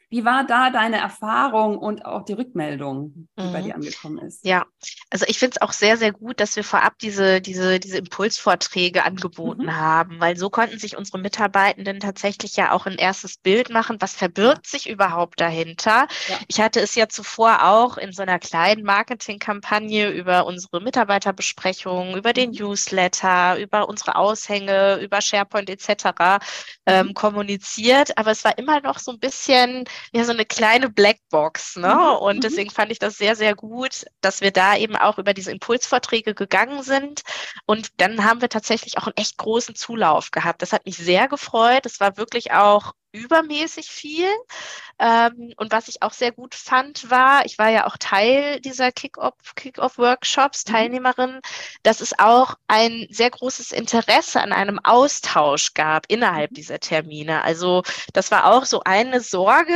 Wie 0.10 0.24
war 0.24 0.46
da 0.46 0.70
deine 0.70 0.98
Erfahrung 0.98 1.78
und 1.78 2.06
auch 2.06 2.24
die 2.24 2.34
Rückmeldung, 2.34 3.28
die 3.38 3.44
mhm. 3.44 3.54
bei 3.54 3.62
dir 3.62 3.76
angekommen 3.76 4.20
ist? 4.20 4.46
Ja, 4.46 4.66
also 5.10 5.26
ich 5.28 5.40
finde 5.40 5.56
es 5.56 5.62
auch 5.62 5.74
sehr, 5.74 5.98
sehr 5.98 6.12
gut, 6.12 6.40
dass 6.40 6.56
wir 6.56 6.64
vorab 6.64 7.00
diese, 7.00 7.42
diese, 7.42 7.80
diese 7.80 7.98
Impulsvorträge 7.98 9.04
angeboten 9.04 9.64
mhm. 9.64 9.76
haben, 9.76 10.20
weil 10.20 10.38
so 10.38 10.50
konnten 10.50 10.78
sich 10.78 10.96
unsere 10.98 11.18
Mitarbeitenden 11.18 12.00
tatsächlich 12.00 12.56
ja 12.56 12.72
auch 12.72 12.86
ein 12.86 12.98
erstes 12.98 13.38
Bild 13.38 13.70
machen, 13.70 13.98
was 14.00 14.14
verbirgt 14.14 14.68
sich 14.68 14.90
überhaupt 14.90 15.42
dahinter. 15.42 16.08
Ja. 16.30 16.40
Ich 16.48 16.62
hatte 16.62 16.80
es 16.82 16.96
ja 16.96 17.10
zuvor 17.10 17.64
auch 17.64 17.98
in 17.98 18.12
so 18.12 18.22
einer 18.22 18.40
kleinen 18.40 18.84
Marketingkampagne 18.84 20.10
über 20.10 20.46
unsere 20.46 20.82
Mitarbeiterbesprechungen, 20.82 22.16
über 22.16 22.34
den 22.34 22.52
mhm. 22.52 22.58
Newsletter, 22.58 23.58
über 23.58 23.90
unsere 23.90 24.16
Aushänge, 24.16 25.00
über 25.02 25.22
SharePoint 25.22 25.70
etc. 25.70 26.44
Ähm, 26.86 27.08
mhm. 27.08 27.14
kommuniziert, 27.16 28.18
aber 28.18 28.32
es 28.32 28.44
war 28.44 28.58
immer 28.58 28.82
noch 28.82 29.00
so 29.00 29.12
ein 29.12 29.20
bisschen 29.20 29.86
ja 30.14 30.24
so 30.24 30.32
eine 30.32 30.46
kleine 30.46 30.90
Blackbox. 30.90 31.78
Ne? 31.78 31.94
Mhm. 31.94 32.18
Und 32.18 32.36
mhm. 32.38 32.42
deswegen 32.42 32.70
fand 32.70 32.92
ich 32.92 33.00
das 33.00 33.18
sehr, 33.18 33.36
sehr 33.36 33.56
gut, 33.56 34.06
dass 34.22 34.42
wir 34.42 34.52
da 34.52 34.76
eben 34.76 34.96
auch 34.96 35.18
über 35.18 35.34
diese 35.34 35.52
Impulsvorträge 35.52 36.34
gegangen 36.34 36.84
sind. 36.84 37.22
Und 37.66 37.90
dann 38.02 38.24
haben 38.24 38.42
wir 38.42 38.50
tatsächlich 38.50 38.98
auch 38.98 39.08
einen 39.08 39.18
echt 39.18 39.38
großen 39.38 39.76
Zulauf 39.76 40.32
gehabt. 40.32 40.62
Das 40.62 40.74
hat 40.74 40.86
mich 40.86 40.98
sehr 40.98 41.28
gefreut. 41.28 41.86
Es 41.86 42.00
war 42.00 42.18
wirklich 42.18 42.52
auch 42.52 42.94
übermäßig 43.16 43.90
viel. 43.90 44.28
Ähm, 44.98 45.54
und 45.58 45.72
was 45.72 45.88
ich 45.88 46.02
auch 46.02 46.14
sehr 46.14 46.32
gut 46.32 46.56
fand, 46.56 47.10
war, 47.10 47.46
ich 47.46 47.58
war 47.58 47.70
ja 47.70 47.86
auch 47.86 47.98
Teil 47.98 48.62
dieser 48.62 48.92
Kick-Off-Workshops, 48.92 50.64
Kick 50.64 50.74
mhm. 50.74 50.78
Teilnehmerin, 50.78 51.42
dass 51.84 52.02
es 52.02 52.18
auch 52.18 52.56
ein 52.68 53.08
sehr 53.10 53.30
großes 53.30 53.72
Interesse 53.72 54.42
an 54.42 54.54
einem 54.54 54.80
Austausch 54.84 55.74
gab 55.74 56.06
innerhalb 56.08 56.52
mhm. 56.52 56.56
dieser 56.56 56.80
Termine. 56.80 57.44
Also 57.44 57.84
das 58.14 58.32
war 58.32 58.46
auch 58.54 58.66
so 58.66 58.82
eine 58.86 59.20
Sorge, 59.22 59.76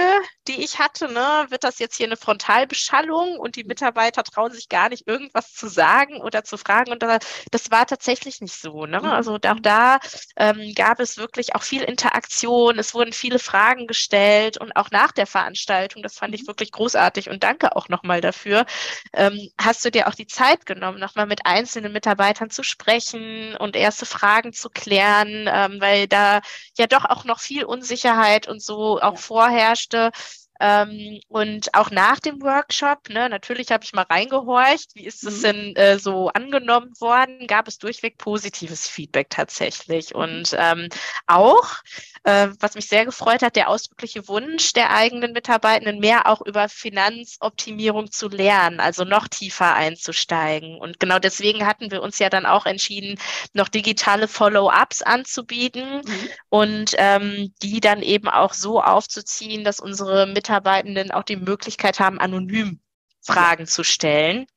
die 0.49 0.61
ich 0.63 0.79
hatte. 0.79 1.11
Ne? 1.11 1.45
Wird 1.49 1.63
das 1.63 1.79
jetzt 1.79 1.95
hier 1.95 2.07
eine 2.07 2.17
Frontalbeschallung 2.17 3.39
und 3.39 3.55
die 3.55 3.63
Mitarbeiter 3.63 4.23
trauen 4.23 4.51
sich 4.51 4.67
gar 4.67 4.89
nicht 4.89 5.07
irgendwas 5.07 5.53
zu 5.53 5.67
sagen 5.67 6.21
oder 6.21 6.43
zu 6.43 6.57
fragen? 6.57 6.91
Und 6.91 7.03
das 7.03 7.71
war 7.71 7.85
tatsächlich 7.85 8.41
nicht 8.41 8.55
so. 8.55 8.85
Ne? 8.85 8.99
Mhm. 8.99 9.05
Also 9.05 9.35
auch 9.35 9.59
da 9.61 9.99
ähm, 10.35 10.73
gab 10.75 10.99
es 10.99 11.17
wirklich 11.17 11.55
auch 11.55 11.63
viel 11.63 11.83
Interaktion. 11.83 12.79
Es 12.79 12.93
wurden 12.93 13.13
viele 13.13 13.39
Fragen 13.39 13.87
gestellt 13.87 14.57
und 14.57 14.75
auch 14.75 14.89
nach 14.91 15.11
der 15.11 15.27
Veranstaltung, 15.27 16.01
das 16.03 16.15
fand 16.15 16.33
ich 16.33 16.41
mhm. 16.43 16.47
wirklich 16.47 16.71
großartig 16.71 17.29
und 17.29 17.43
danke 17.43 17.75
auch 17.75 17.87
nochmal 17.87 18.21
dafür, 18.21 18.65
ähm, 19.13 19.49
hast 19.59 19.85
du 19.85 19.91
dir 19.91 20.07
auch 20.07 20.15
die 20.15 20.27
Zeit 20.27 20.65
genommen, 20.65 20.99
nochmal 20.99 21.27
mit 21.27 21.45
einzelnen 21.45 21.93
Mitarbeitern 21.93 22.49
zu 22.49 22.63
sprechen 22.63 23.55
und 23.57 23.75
erste 23.75 24.05
Fragen 24.07 24.51
zu 24.51 24.69
klären, 24.69 25.47
ähm, 25.47 25.79
weil 25.79 26.07
da 26.07 26.41
ja 26.77 26.87
doch 26.87 27.05
auch 27.05 27.23
noch 27.23 27.39
viel 27.39 27.65
Unsicherheit 27.65 28.47
und 28.47 28.63
so 28.63 28.99
auch 28.99 29.13
ja. 29.13 29.15
vorherrschte. 29.15 30.11
Ähm, 30.59 31.19
und 31.29 31.73
auch 31.73 31.89
nach 31.89 32.19
dem 32.19 32.41
Workshop, 32.41 33.09
ne, 33.09 33.29
natürlich 33.29 33.71
habe 33.71 33.83
ich 33.83 33.93
mal 33.93 34.05
reingehorcht, 34.09 34.91
wie 34.93 35.05
ist 35.05 35.23
es 35.23 35.37
mhm. 35.37 35.43
denn 35.43 35.75
äh, 35.75 35.99
so 35.99 36.29
angenommen 36.29 36.91
worden, 36.99 37.47
gab 37.47 37.67
es 37.67 37.77
durchweg 37.77 38.17
positives 38.17 38.87
Feedback 38.87 39.29
tatsächlich. 39.29 40.13
Und 40.13 40.55
ähm, 40.57 40.89
auch, 41.27 41.75
äh, 42.23 42.49
was 42.59 42.75
mich 42.75 42.87
sehr 42.87 43.05
gefreut 43.05 43.41
hat, 43.41 43.55
der 43.55 43.69
ausdrückliche 43.69 44.27
Wunsch 44.27 44.73
der 44.73 44.93
eigenen 44.93 45.31
Mitarbeitenden, 45.31 45.99
mehr 45.99 46.27
auch 46.27 46.41
über 46.41 46.67
Finanzoptimierung 46.67 48.11
zu 48.11 48.27
lernen, 48.27 48.81
also 48.81 49.05
noch 49.05 49.29
tiefer 49.29 49.75
einzusteigen. 49.75 50.77
Und 50.77 50.99
genau 50.99 51.19
deswegen 51.19 51.65
hatten 51.65 51.89
wir 51.89 52.01
uns 52.01 52.19
ja 52.19 52.29
dann 52.29 52.45
auch 52.45 52.65
entschieden, 52.65 53.17
noch 53.53 53.69
digitale 53.69 54.27
Follow-ups 54.27 55.03
anzubieten 55.03 56.01
mhm. 56.05 56.29
und 56.49 56.95
ähm, 56.97 57.53
die 57.61 57.79
dann 57.79 58.01
eben 58.01 58.27
auch 58.27 58.53
so 58.53 58.81
aufzuziehen, 58.81 59.63
dass 59.63 59.79
unsere 59.79 60.27
Mitarbeitenden 60.27 60.48
Mitarbeitenden 60.49 61.11
auch 61.11 61.23
die 61.23 61.35
Möglichkeit 61.35 61.99
haben, 61.99 62.19
anonym 62.19 62.79
Fragen 63.21 63.67
zu 63.67 63.83
stellen 63.83 64.47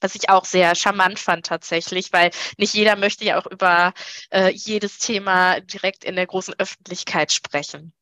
was 0.00 0.16
ich 0.16 0.28
auch 0.30 0.44
sehr 0.44 0.74
charmant 0.74 1.20
fand 1.20 1.46
tatsächlich, 1.46 2.12
weil 2.12 2.32
nicht 2.58 2.74
jeder 2.74 2.96
möchte 2.96 3.24
ja 3.24 3.40
auch 3.40 3.46
über 3.46 3.92
äh, 4.32 4.50
jedes 4.50 4.98
Thema 4.98 5.60
direkt 5.60 6.02
in 6.02 6.16
der 6.16 6.26
großen 6.26 6.54
Öffentlichkeit 6.58 7.30
sprechen. 7.30 7.92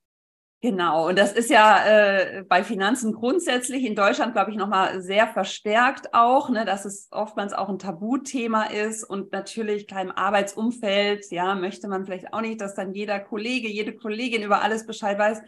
Genau, 0.63 1.09
und 1.09 1.19
das 1.19 1.33
ist 1.33 1.49
ja 1.49 1.87
äh, 1.87 2.43
bei 2.49 2.65
Finanzen 2.65 3.13
grundsätzlich 3.13 3.85
in 3.85 3.95
Deutschland, 3.95 4.35
glaube 4.35 4.51
ich, 4.51 4.59
nochmal 4.59 5.01
sehr 5.01 5.27
verstärkt 5.27 6.13
auch, 6.13 6.51
ne, 6.51 6.67
dass 6.67 6.85
es 6.85 7.09
oftmals 7.11 7.55
auch 7.55 7.71
ein 7.71 7.79
Tabuthema 7.79 8.65
ist 8.65 9.05
und 9.05 9.33
natürlich 9.33 9.87
kein 9.87 10.11
Arbeitsumfeld, 10.11 11.31
ja, 11.31 11.55
möchte 11.55 11.89
man 11.89 12.05
vielleicht 12.05 12.35
auch 12.35 12.43
nicht, 12.43 12.61
dass 12.61 12.75
dann 12.75 12.93
jeder 12.93 13.21
Kollege, 13.21 13.69
jede 13.69 13.95
Kollegin 13.95 14.43
über 14.43 14.61
alles 14.61 14.87
Bescheid 14.87 15.19
weiß. 15.19 15.41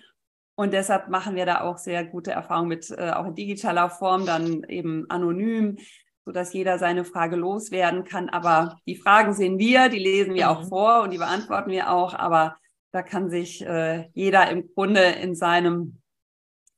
Und 0.54 0.73
deshalb 0.73 1.09
machen 1.09 1.35
wir 1.35 1.47
da 1.47 1.62
auch 1.62 1.78
sehr 1.78 2.04
gute 2.04 2.32
Erfahrungen 2.32 2.68
mit, 2.68 2.90
äh, 2.90 3.11
auch 3.11 3.26
in 3.26 3.35
digitaler 3.35 3.90
Form, 3.90 4.26
dann 4.26 4.64
eben 4.64 5.09
anonym, 5.09 5.78
so 6.25 6.32
dass 6.32 6.52
jeder 6.52 6.78
seine 6.78 7.04
Frage 7.04 7.37
loswerden 7.37 8.04
kann. 8.04 8.28
Aber 8.28 8.78
die 8.87 8.97
Fragen 8.97 9.32
sehen 9.32 9.59
wir, 9.59 9.88
die 9.88 9.99
lesen 9.99 10.35
wir 10.35 10.50
auch 10.50 10.64
mhm. 10.64 10.68
vor 10.68 11.02
und 11.02 11.11
die 11.11 11.18
beantworten 11.18 11.71
wir 11.71 11.90
auch. 11.90 12.14
Aber 12.14 12.56
da 12.92 13.02
kann 13.02 13.30
sich 13.30 13.64
äh, 13.64 14.11
jeder 14.12 14.50
im 14.50 14.68
Grunde 14.75 15.00
in 15.00 15.35
seinem, 15.35 16.00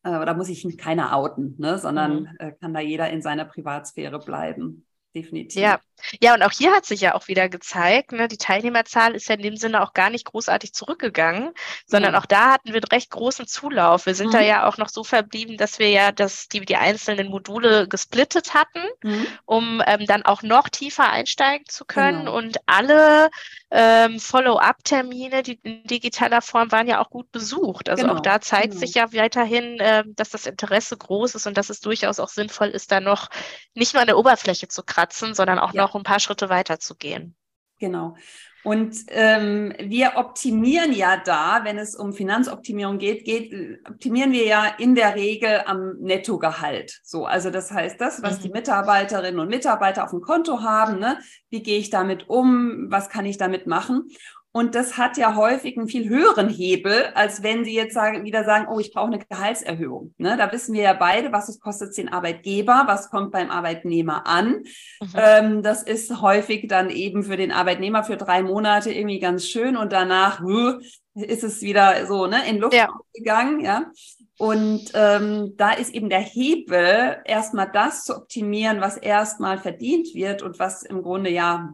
äh, 0.04 0.25
da 0.25 0.35
muss 0.35 0.47
sich 0.47 0.78
keiner 0.78 1.14
outen, 1.16 1.57
ne? 1.59 1.78
sondern 1.78 2.21
mhm. 2.21 2.28
äh, 2.38 2.52
kann 2.52 2.73
da 2.73 2.81
jeder 2.81 3.11
in 3.11 3.23
seiner 3.23 3.45
Privatsphäre 3.45 4.21
bleiben 4.21 4.87
definitiv. 5.14 5.61
Ja. 5.61 5.80
ja, 6.21 6.35
und 6.35 6.42
auch 6.42 6.50
hier 6.50 6.73
hat 6.73 6.85
sich 6.85 7.00
ja 7.00 7.14
auch 7.14 7.28
wieder 7.28 7.49
gezeigt, 7.49 8.12
ne, 8.12 8.28
die 8.28 8.37
Teilnehmerzahl 8.37 9.14
ist 9.14 9.28
ja 9.28 9.37
in 9.37 9.42
dem 9.42 9.56
Sinne 9.56 9.83
auch 9.83 9.92
gar 9.92 10.11
nicht 10.11 10.25
großartig 10.25 10.73
zurückgegangen, 10.73 11.52
sondern 11.87 12.14
ja. 12.14 12.21
auch 12.21 12.26
da 12.26 12.52
hatten 12.52 12.73
wir 12.73 12.80
recht 12.90 13.11
großen 13.11 13.47
Zulauf. 13.47 14.06
Wir 14.06 14.14
sind 14.14 14.28
mhm. 14.28 14.33
da 14.33 14.40
ja 14.40 14.68
auch 14.68 14.78
noch 14.78 14.88
so 14.88 15.04
verblieben, 15.04 15.56
dass 15.56 15.78
wir 15.78 15.88
ja 15.88 16.12
das, 16.12 16.49
die, 16.49 16.61
die 16.61 16.76
einzelnen 16.76 17.28
Module 17.28 17.88
gesplittet 17.88 18.54
hatten, 18.54 18.83
mhm. 19.02 19.26
um 19.47 19.83
ähm, 19.87 20.06
dann 20.06 20.25
auch 20.25 20.42
noch 20.42 20.68
tiefer 20.68 21.11
einsteigen 21.11 21.66
zu 21.68 21.85
können. 21.85 22.26
Genau. 22.26 22.37
Und 22.37 22.59
alle 22.66 23.30
ähm, 23.76 24.21
Follow-up-Termine, 24.21 25.43
die 25.43 25.59
in 25.64 25.83
digitaler 25.83 26.43
Form 26.43 26.71
waren 26.71 26.87
ja 26.87 27.00
auch 27.00 27.11
gut 27.11 27.33
besucht. 27.33 27.88
Also 27.88 28.04
genau. 28.04 28.14
auch 28.14 28.21
da 28.21 28.40
zeigt 28.40 28.71
genau. 28.71 28.78
sich 28.78 28.95
ja 28.95 29.12
weiterhin, 29.12 29.81
äh, 29.81 30.04
dass 30.07 30.31
das 30.31 30.47
Interesse 30.47 30.97
groß 30.97 31.35
ist 31.35 31.49
und 31.49 31.59
dass 31.59 31.71
es 31.71 31.81
durchaus 31.81 32.21
auch 32.21 32.28
sinnvoll 32.28 32.69
ist, 32.69 32.93
da 32.93 33.00
noch 33.00 33.31
nicht 33.75 33.93
nur 33.93 34.00
an 34.00 34.07
der 34.07 34.16
Oberfläche 34.16 34.69
zu 34.69 34.85
kratzen, 34.85 35.35
sondern 35.35 35.59
auch 35.59 35.75
ja. 35.75 35.83
noch 35.83 35.97
ein 35.97 36.04
paar 36.04 36.21
Schritte 36.21 36.49
weiter 36.49 36.78
zu 36.78 36.95
gehen. 36.95 37.35
Genau. 37.81 38.16
Und 38.64 38.97
ähm, 39.09 39.75
wir 39.78 40.12
optimieren 40.16 40.94
ja 40.94 41.18
da, 41.23 41.61
wenn 41.64 41.76
es 41.76 41.94
um 41.94 42.14
Finanzoptimierung 42.14 42.97
geht, 42.97 43.26
geht, 43.26 43.52
optimieren 43.87 44.33
wir 44.33 44.47
ja 44.47 44.64
in 44.78 44.94
der 44.94 45.14
Regel 45.14 45.61
am 45.66 45.99
Nettogehalt. 46.00 47.00
So, 47.02 47.26
also 47.26 47.50
das 47.50 47.71
heißt, 47.71 48.00
das, 48.00 48.23
was 48.23 48.38
mhm. 48.38 48.42
die 48.44 48.49
Mitarbeiterinnen 48.49 49.38
und 49.38 49.49
Mitarbeiter 49.49 50.02
auf 50.02 50.11
dem 50.11 50.23
Konto 50.23 50.62
haben, 50.62 50.99
ne, 50.99 51.18
wie 51.50 51.62
gehe 51.62 51.78
ich 51.78 51.90
damit 51.90 52.30
um, 52.30 52.87
was 52.90 53.11
kann 53.11 53.26
ich 53.26 53.37
damit 53.37 53.66
machen? 53.66 54.09
Und 54.56 54.76
das 54.76 54.96
hat 54.96 55.16
ja 55.16 55.34
häufig 55.34 55.76
einen 55.76 55.88
viel 55.88 56.08
höheren 56.08 56.49
Hebel, 56.49 57.06
als 57.14 57.42
wenn 57.42 57.64
Sie 57.64 57.75
jetzt 57.75 57.92
sagen, 57.92 58.23
wieder 58.23 58.44
sagen, 58.44 58.68
oh, 58.70 58.78
ich 58.78 58.92
brauche 58.92 59.08
eine 59.08 59.18
Gehaltserhöhung. 59.18 60.14
Ne? 60.16 60.37
Da 60.37 60.52
wissen 60.52 60.75
wir 60.75 60.82
ja 60.82 60.92
beide, 60.92 61.32
was 61.32 61.49
es 61.49 61.58
kostet 61.58 61.96
den 61.99 62.08
Arbeitgeber, 62.08 62.84
was 62.87 63.11
kommt 63.11 63.32
beim 63.32 63.50
Arbeitnehmer 63.50 64.28
an. 64.28 64.62
Mhm. 65.00 65.08
Ähm, 65.16 65.62
das 65.64 65.82
ist 65.82 66.23
häufig 66.23 66.68
dann 66.68 66.88
eben 66.88 67.25
für 67.25 67.37
den 67.37 67.50
Arbeitnehmer 67.50 68.04
für 68.04 68.16
drei 68.16 68.44
Monate 68.44 68.92
irgendwie 68.92 69.18
ganz 69.18 69.44
schön 69.44 69.76
und 69.76 69.92
danach 69.92 70.40
huh, 70.40 70.78
ist 71.14 71.42
es 71.42 71.61
wieder 71.61 72.06
so 72.06 72.28
ne, 72.28 72.49
in 72.49 72.58
Luft 72.58 72.75
ja. 72.75 72.88
gegangen. 73.12 73.58
Ja? 73.58 73.90
Und 74.38 74.92
ähm, 74.94 75.54
da 75.56 75.73
ist 75.73 75.92
eben 75.92 76.08
der 76.08 76.20
Hebel, 76.20 77.16
erstmal 77.25 77.73
das 77.73 78.04
zu 78.04 78.16
optimieren, 78.16 78.80
was 78.80 78.99
erstmal 78.99 79.58
verdient 79.58 80.14
wird 80.14 80.42
und 80.42 80.61
was 80.61 80.84
im 80.84 81.02
Grunde 81.02 81.30
ja 81.30 81.73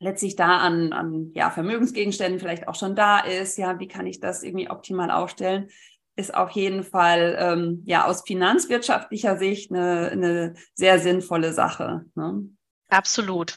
letztlich 0.00 0.36
da 0.36 0.58
an, 0.58 0.92
an 0.92 1.32
ja, 1.34 1.50
Vermögensgegenständen 1.50 2.40
vielleicht 2.40 2.68
auch 2.68 2.74
schon 2.74 2.94
da 2.94 3.20
ist. 3.20 3.58
Ja, 3.58 3.78
wie 3.78 3.88
kann 3.88 4.06
ich 4.06 4.20
das 4.20 4.42
irgendwie 4.42 4.70
optimal 4.70 5.10
aufstellen? 5.10 5.68
Ist 6.16 6.34
auf 6.34 6.50
jeden 6.50 6.82
Fall 6.82 7.36
ähm, 7.38 7.82
ja 7.84 8.04
aus 8.04 8.22
finanzwirtschaftlicher 8.22 9.36
Sicht 9.36 9.70
eine, 9.70 10.10
eine 10.10 10.54
sehr 10.74 10.98
sinnvolle 10.98 11.52
Sache. 11.52 12.04
Ne? 12.14 12.48
Absolut. 12.88 13.56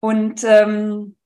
Und 0.00 0.44
ähm, 0.44 1.16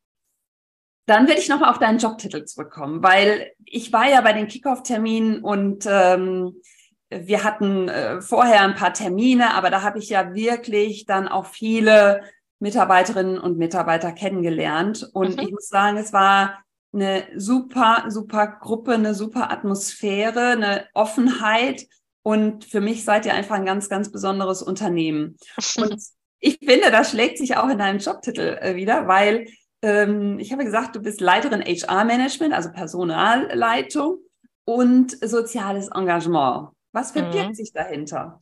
dann 1.06 1.26
will 1.26 1.36
ich 1.36 1.48
nochmal 1.48 1.70
auf 1.70 1.78
deinen 1.78 1.98
Jobtitel 1.98 2.44
zurückkommen, 2.44 3.02
weil 3.02 3.52
ich 3.64 3.92
war 3.92 4.08
ja 4.08 4.20
bei 4.20 4.32
den 4.32 4.46
Kickoff-Terminen 4.46 5.42
und 5.42 5.84
ähm, 5.88 6.60
wir 7.08 7.42
hatten 7.42 7.88
äh, 7.88 8.20
vorher 8.20 8.62
ein 8.62 8.76
paar 8.76 8.92
Termine, 8.92 9.54
aber 9.54 9.70
da 9.70 9.82
habe 9.82 9.98
ich 9.98 10.08
ja 10.08 10.34
wirklich 10.34 11.06
dann 11.06 11.26
auch 11.26 11.46
viele 11.46 12.22
Mitarbeiterinnen 12.60 13.38
und 13.38 13.58
Mitarbeiter 13.58 14.12
kennengelernt. 14.12 15.08
Und 15.12 15.36
mhm. 15.36 15.42
ich 15.42 15.50
muss 15.50 15.68
sagen, 15.68 15.96
es 15.96 16.12
war 16.12 16.62
eine 16.92 17.24
super, 17.36 18.04
super 18.08 18.46
Gruppe, 18.46 18.92
eine 18.92 19.14
super 19.14 19.50
Atmosphäre, 19.50 20.50
eine 20.50 20.86
Offenheit. 20.94 21.86
Und 22.22 22.64
für 22.64 22.80
mich 22.80 23.04
seid 23.04 23.26
ihr 23.26 23.34
einfach 23.34 23.56
ein 23.56 23.64
ganz, 23.64 23.88
ganz 23.88 24.12
besonderes 24.12 24.62
Unternehmen. 24.62 25.36
Und 25.76 25.96
ich 26.40 26.58
finde, 26.58 26.90
das 26.90 27.10
schlägt 27.10 27.38
sich 27.38 27.56
auch 27.56 27.68
in 27.68 27.78
deinem 27.78 27.98
Jobtitel 27.98 28.58
äh, 28.60 28.76
wieder, 28.76 29.08
weil 29.08 29.46
ähm, 29.82 30.38
ich 30.38 30.52
habe 30.52 30.64
gesagt, 30.64 30.94
du 30.94 31.00
bist 31.00 31.20
Leiterin 31.20 31.62
HR-Management, 31.62 32.52
also 32.52 32.70
Personalleitung 32.70 34.18
und 34.64 35.16
soziales 35.26 35.88
Engagement. 35.88 36.70
Was 36.92 37.12
verbirgt 37.12 37.50
mhm. 37.50 37.54
sich 37.54 37.72
dahinter? 37.72 38.40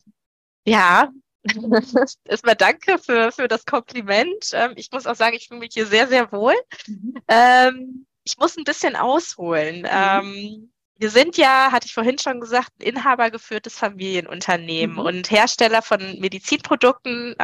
Ja, 0.65 1.09
Erstmal 2.25 2.55
danke 2.55 2.97
für, 2.99 3.31
für 3.31 3.47
das 3.47 3.65
Kompliment. 3.65 4.49
Ähm, 4.53 4.73
ich 4.75 4.91
muss 4.91 5.07
auch 5.07 5.15
sagen, 5.15 5.35
ich 5.35 5.47
fühle 5.47 5.61
mich 5.61 5.73
hier 5.73 5.85
sehr, 5.85 6.07
sehr 6.07 6.31
wohl. 6.31 6.55
Mhm. 6.87 7.15
Ähm, 7.27 8.05
ich 8.23 8.37
muss 8.37 8.57
ein 8.57 8.63
bisschen 8.63 8.95
ausholen. 8.95 9.81
Mhm. 9.81 9.87
Ähm, 9.89 10.71
wir 10.97 11.09
sind 11.09 11.37
ja, 11.37 11.71
hatte 11.71 11.85
ich 11.85 11.93
vorhin 11.93 12.19
schon 12.19 12.41
gesagt, 12.41 12.71
ein 12.79 12.87
inhabergeführtes 12.87 13.73
Familienunternehmen 13.77 14.97
mhm. 14.97 15.01
und 15.01 15.31
Hersteller 15.31 15.81
von 15.81 16.19
Medizinprodukten 16.19 17.37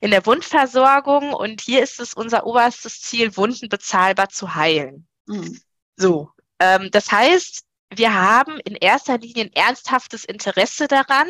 in 0.00 0.10
der 0.10 0.26
Wundversorgung. 0.26 1.34
Und 1.34 1.60
hier 1.60 1.84
ist 1.84 2.00
es 2.00 2.14
unser 2.14 2.46
oberstes 2.46 3.00
Ziel, 3.00 3.36
Wunden 3.36 3.68
bezahlbar 3.68 4.28
zu 4.28 4.56
heilen. 4.56 5.06
Mhm. 5.26 5.60
So, 5.96 6.32
das 6.58 7.12
heißt, 7.12 7.64
wir 7.96 8.12
haben 8.12 8.58
in 8.64 8.74
erster 8.74 9.18
Linie 9.18 9.44
ein 9.44 9.52
ernsthaftes 9.52 10.24
Interesse 10.24 10.88
daran, 10.88 11.28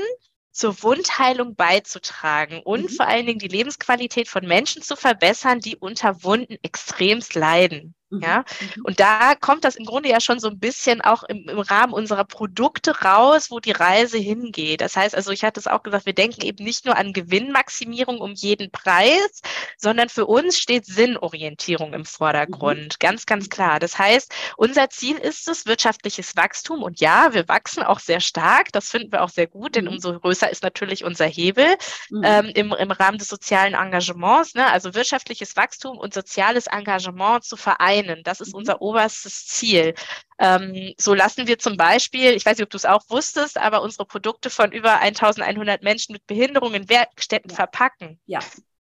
zur 0.55 0.83
Wundheilung 0.85 1.57
beizutragen 1.57 2.61
und 2.62 2.85
mhm. 2.85 2.88
vor 2.88 3.07
allen 3.07 3.27
Dingen 3.27 3.40
die 3.40 3.49
Lebensqualität 3.49 4.29
von 4.29 4.47
Menschen 4.47 4.83
zu 4.83 4.95
verbessern, 4.95 5.59
die 5.59 5.77
unter 5.77 6.23
Wunden 6.23 6.57
extremst 6.62 7.35
leiden. 7.35 7.95
Mhm. 8.11 8.23
Ja, 8.23 8.45
mhm. 8.61 8.85
und 8.85 9.01
da 9.01 9.35
kommt 9.35 9.64
das 9.64 9.77
im 9.77 9.87
Grunde 9.87 10.11
ja 10.11 10.21
schon 10.21 10.38
so 10.38 10.49
ein 10.49 10.59
bisschen 10.59 11.01
auch 11.01 11.23
im, 11.25 11.49
im, 11.49 11.59
Rahmen 11.59 11.93
unserer 11.93 12.25
Produkte 12.25 13.01
raus, 13.01 13.51
wo 13.51 13.61
die 13.61 13.73
Reise 13.73 14.19
hingeht. 14.19 14.81
Das 14.81 14.97
heißt 14.97 15.14
also, 15.14 15.31
ich 15.31 15.43
hatte 15.43 15.59
es 15.59 15.67
auch 15.67 15.83
gesagt, 15.83 16.07
wir 16.07 16.12
denken 16.12 16.43
eben 16.43 16.62
nicht 16.62 16.85
nur 16.85 16.97
an 16.97 17.12
Gewinnmaximierung 17.12 18.19
um 18.19 18.33
jeden 18.35 18.71
Preis, 18.71 19.40
sondern 19.79 20.09
für 20.09 20.27
uns 20.27 20.59
steht 20.59 20.85
Sinnorientierung 20.85 21.95
im 21.95 22.05
Vordergrund. 22.05 22.79
Mhm. 22.79 22.99
Ganz, 22.99 23.27
ganz 23.27 23.49
klar. 23.49 23.81
Das 23.81 23.99
heißt, 23.99 24.33
unser 24.57 24.90
Ziel 24.90 25.17
ist 25.17 25.49
es, 25.49 25.67
wirtschaftliches 25.67 26.37
Wachstum. 26.37 26.83
Und 26.83 27.01
ja, 27.01 27.33
wir 27.33 27.49
wachsen 27.49 27.83
auch 27.83 28.01
sehr 28.01 28.21
stark. 28.21 28.71
Das 28.73 28.90
finden 28.90 29.12
wir 29.12 29.23
auch 29.23 29.31
sehr 29.31 29.47
gut, 29.47 29.77
denn 29.77 29.85
mhm. 29.85 29.93
umso 29.93 30.19
größer 30.19 30.51
ist 30.51 30.62
natürlich 30.62 31.05
unser 31.05 31.27
Hebel 31.27 31.77
mhm. 32.11 32.23
ähm, 32.23 32.47
im, 32.55 32.73
im 32.73 32.90
Rahmen 32.90 33.19
des 33.19 33.29
sozialen 33.29 33.75
Engagements. 33.75 34.55
Ne? 34.55 34.67
Also 34.67 34.95
wirtschaftliches 34.95 35.57
Wachstum 35.57 35.97
und 35.97 36.12
soziales 36.12 36.67
Engagement 36.67 37.45
zu 37.45 37.57
vereinen 37.57 37.94
vereinen. 37.95 38.23
Das 38.25 38.41
ist 38.41 38.53
mhm. 38.53 38.59
unser 38.59 38.83
oberstes 38.83 39.47
Ziel. 39.47 39.95
Ähm, 40.39 40.95
so 40.99 41.15
lassen 41.15 41.47
wir 41.47 41.59
zum 41.59 41.77
Beispiel, 41.77 42.33
ich 42.33 42.45
weiß 42.45 42.59
nicht, 42.59 42.65
ob 42.65 42.71
du 42.71 42.77
es 42.77 42.85
auch 42.85 43.03
wusstest, 43.09 43.59
aber 43.59 43.83
unsere 43.83 44.05
Produkte 44.05 44.51
von 44.51 44.73
über 44.73 45.01
1100 45.01 45.83
Menschen 45.83 46.13
mit 46.13 46.27
Behinderungen 46.27 46.83
in 46.83 46.89
Werkstätten 46.89 47.51
ja. 47.51 47.57
verpacken. 47.57 48.19
Ja. 48.27 48.41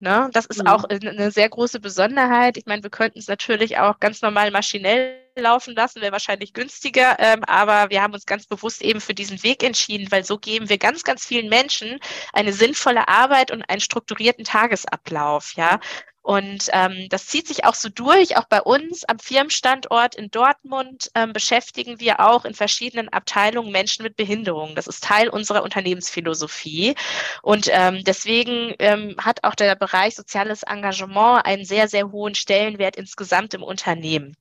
Ne? 0.01 0.31
Das 0.33 0.47
ist 0.47 0.61
mhm. 0.61 0.67
auch 0.67 0.85
eine 0.85 1.31
sehr 1.31 1.49
große 1.49 1.79
Besonderheit. 1.79 2.57
Ich 2.57 2.67
meine, 2.67 2.83
wir 2.83 2.91
könnten 2.91 3.21
es 3.21 3.29
natürlich 3.29 3.79
auch 3.79 4.01
ganz 4.01 4.21
normal 4.21 4.51
maschinell 4.51 5.23
laufen 5.37 5.75
lassen, 5.75 6.03
wäre 6.03 6.12
wahrscheinlich 6.12 6.53
günstiger, 6.53 7.17
ähm, 7.19 7.43
aber 7.45 7.88
wir 7.88 8.03
haben 8.03 8.12
uns 8.12 8.27
ganz 8.27 8.47
bewusst 8.47 8.83
eben 8.83 9.01
für 9.01 9.15
diesen 9.15 9.43
Weg 9.43 9.62
entschieden, 9.62 10.11
weil 10.11 10.25
so 10.25 10.37
geben 10.38 10.69
wir 10.69 10.77
ganz, 10.77 11.05
ganz 11.05 11.25
vielen 11.25 11.49
Menschen 11.49 12.01
eine 12.35 12.53
sinnvolle 12.53 13.09
Arbeit 13.09 13.51
und 13.51 13.62
einen 13.62 13.81
strukturierten 13.81 14.45
Tagesablauf. 14.45 15.55
Ja, 15.55 15.81
und 16.22 16.68
ähm, 16.72 17.08
das 17.11 17.26
zieht 17.26 17.48
sich 17.48 17.64
auch 17.64 17.74
so 17.74 17.88
durch. 17.88 18.37
Auch 18.37 18.44
bei 18.44 18.62
uns 18.62 19.04
am 19.04 19.18
Firmenstandort 19.18 20.14
in 20.14 20.30
Dortmund 20.30 21.11
ähm, 21.16 21.32
beschäftigen 21.32 21.98
wir 21.98 22.20
auch 22.20 22.44
in 22.44 22.54
verschiedenen 22.54 23.08
Abteilungen 23.08 23.72
Menschen 23.72 24.04
mit 24.04 24.16
Behinderungen. 24.16 24.76
Das 24.76 24.87
ist 24.87 25.02
Teil 25.02 25.28
unserer 25.28 25.64
Unternehmensphilosophie. 25.64 26.94
Und 27.42 27.68
ähm, 27.72 28.04
deswegen 28.04 28.74
ähm, 28.78 29.16
hat 29.18 29.42
auch 29.42 29.56
der 29.56 29.74
Bereich 29.74 30.14
soziales 30.14 30.62
Engagement 30.62 31.44
einen 31.44 31.64
sehr, 31.64 31.88
sehr 31.88 32.12
hohen 32.12 32.37
Stellenwert 32.37 32.96
insgesamt 32.96 33.54
im 33.54 33.64
Unternehmen. 33.64 34.37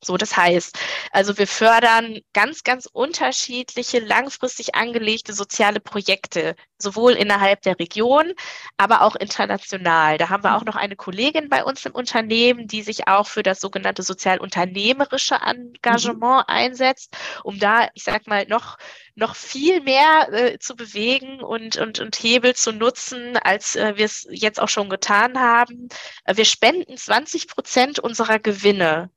So, 0.00 0.16
das 0.16 0.36
heißt, 0.36 0.78
also 1.10 1.38
wir 1.38 1.48
fördern 1.48 2.20
ganz, 2.32 2.62
ganz 2.62 2.86
unterschiedliche, 2.86 3.98
langfristig 3.98 4.76
angelegte 4.76 5.32
soziale 5.32 5.80
Projekte, 5.80 6.54
sowohl 6.78 7.14
innerhalb 7.14 7.62
der 7.62 7.78
Region, 7.80 8.32
aber 8.76 9.02
auch 9.02 9.16
international. 9.16 10.16
Da 10.16 10.28
haben 10.28 10.44
wir 10.44 10.56
auch 10.56 10.64
noch 10.64 10.76
eine 10.76 10.94
Kollegin 10.94 11.48
bei 11.48 11.64
uns 11.64 11.84
im 11.84 11.92
Unternehmen, 11.92 12.68
die 12.68 12.82
sich 12.82 13.08
auch 13.08 13.26
für 13.26 13.42
das 13.42 13.60
sogenannte 13.60 14.04
sozialunternehmerische 14.04 15.34
Engagement 15.34 16.46
mhm. 16.48 16.54
einsetzt, 16.54 17.16
um 17.42 17.58
da, 17.58 17.88
ich 17.94 18.04
sag 18.04 18.28
mal, 18.28 18.46
noch 18.46 18.78
noch 19.16 19.34
viel 19.34 19.80
mehr 19.80 20.28
äh, 20.32 20.58
zu 20.60 20.76
bewegen 20.76 21.42
und, 21.42 21.76
und, 21.76 21.98
und 21.98 22.14
Hebel 22.16 22.54
zu 22.54 22.72
nutzen, 22.72 23.36
als 23.38 23.74
äh, 23.74 23.96
wir 23.96 24.04
es 24.04 24.28
jetzt 24.30 24.60
auch 24.60 24.68
schon 24.68 24.88
getan 24.88 25.40
haben. 25.40 25.88
Äh, 26.24 26.36
wir 26.36 26.44
spenden 26.44 26.96
20 26.96 27.48
Prozent 27.48 27.98
unserer 27.98 28.38
Gewinne 28.38 29.10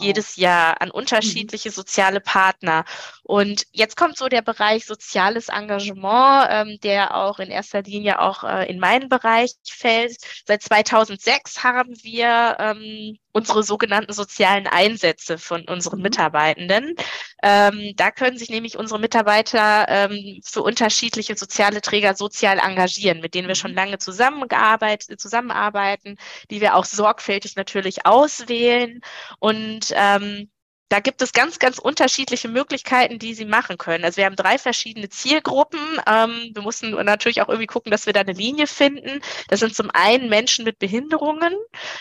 jedes 0.00 0.36
Jahr 0.36 0.80
an 0.80 0.90
unterschiedliche 0.90 1.70
mhm. 1.70 1.74
soziale 1.74 2.20
Partner. 2.20 2.84
Und 3.22 3.64
jetzt 3.72 3.96
kommt 3.96 4.16
so 4.16 4.28
der 4.28 4.42
Bereich 4.42 4.86
soziales 4.86 5.48
Engagement, 5.48 6.48
ähm, 6.50 6.78
der 6.82 7.16
auch 7.16 7.38
in 7.38 7.50
erster 7.50 7.82
Linie 7.82 8.20
auch 8.20 8.44
äh, 8.44 8.70
in 8.70 8.78
meinen 8.78 9.08
Bereich 9.08 9.52
fällt. 9.68 10.16
Seit 10.46 10.62
2006 10.62 11.64
haben 11.64 11.94
wir 12.02 12.56
ähm, 12.58 13.18
unsere 13.32 13.62
sogenannten 13.62 14.12
sozialen 14.12 14.66
Einsätze 14.66 15.38
von 15.38 15.64
unseren 15.68 15.98
mhm. 15.98 16.04
Mitarbeitenden. 16.04 16.94
Ähm, 17.46 17.92
da 17.96 18.10
können 18.10 18.38
sich 18.38 18.48
nämlich 18.48 18.78
unsere 18.78 18.98
Mitarbeiter 18.98 19.84
ähm, 19.88 20.40
für 20.42 20.62
unterschiedliche 20.62 21.36
soziale 21.36 21.82
Träger 21.82 22.14
sozial 22.14 22.58
engagieren, 22.58 23.20
mit 23.20 23.34
denen 23.34 23.48
wir 23.48 23.54
schon 23.54 23.72
mhm. 23.72 23.76
lange 23.76 23.98
zusammengearbeitet, 23.98 25.20
zusammenarbeiten, 25.20 26.16
die 26.50 26.62
wir 26.62 26.74
auch 26.74 26.86
sorgfältig 26.86 27.54
natürlich 27.56 28.06
auswählen 28.06 29.02
und 29.40 29.92
ähm, 29.94 30.48
da 30.88 31.00
gibt 31.00 31.22
es 31.22 31.32
ganz, 31.32 31.58
ganz 31.58 31.78
unterschiedliche 31.78 32.48
Möglichkeiten, 32.48 33.18
die 33.18 33.34
sie 33.34 33.44
machen 33.46 33.78
können. 33.78 34.04
Also 34.04 34.18
wir 34.18 34.26
haben 34.26 34.36
drei 34.36 34.58
verschiedene 34.58 35.08
Zielgruppen. 35.08 35.80
Ähm, 36.06 36.50
wir 36.52 36.62
mussten 36.62 36.90
natürlich 36.90 37.42
auch 37.42 37.48
irgendwie 37.48 37.66
gucken, 37.66 37.90
dass 37.90 38.06
wir 38.06 38.12
da 38.12 38.20
eine 38.20 38.32
Linie 38.32 38.66
finden. 38.66 39.20
Das 39.48 39.60
sind 39.60 39.74
zum 39.74 39.90
einen 39.92 40.28
Menschen 40.28 40.64
mit 40.64 40.78
Behinderungen, 40.78 41.54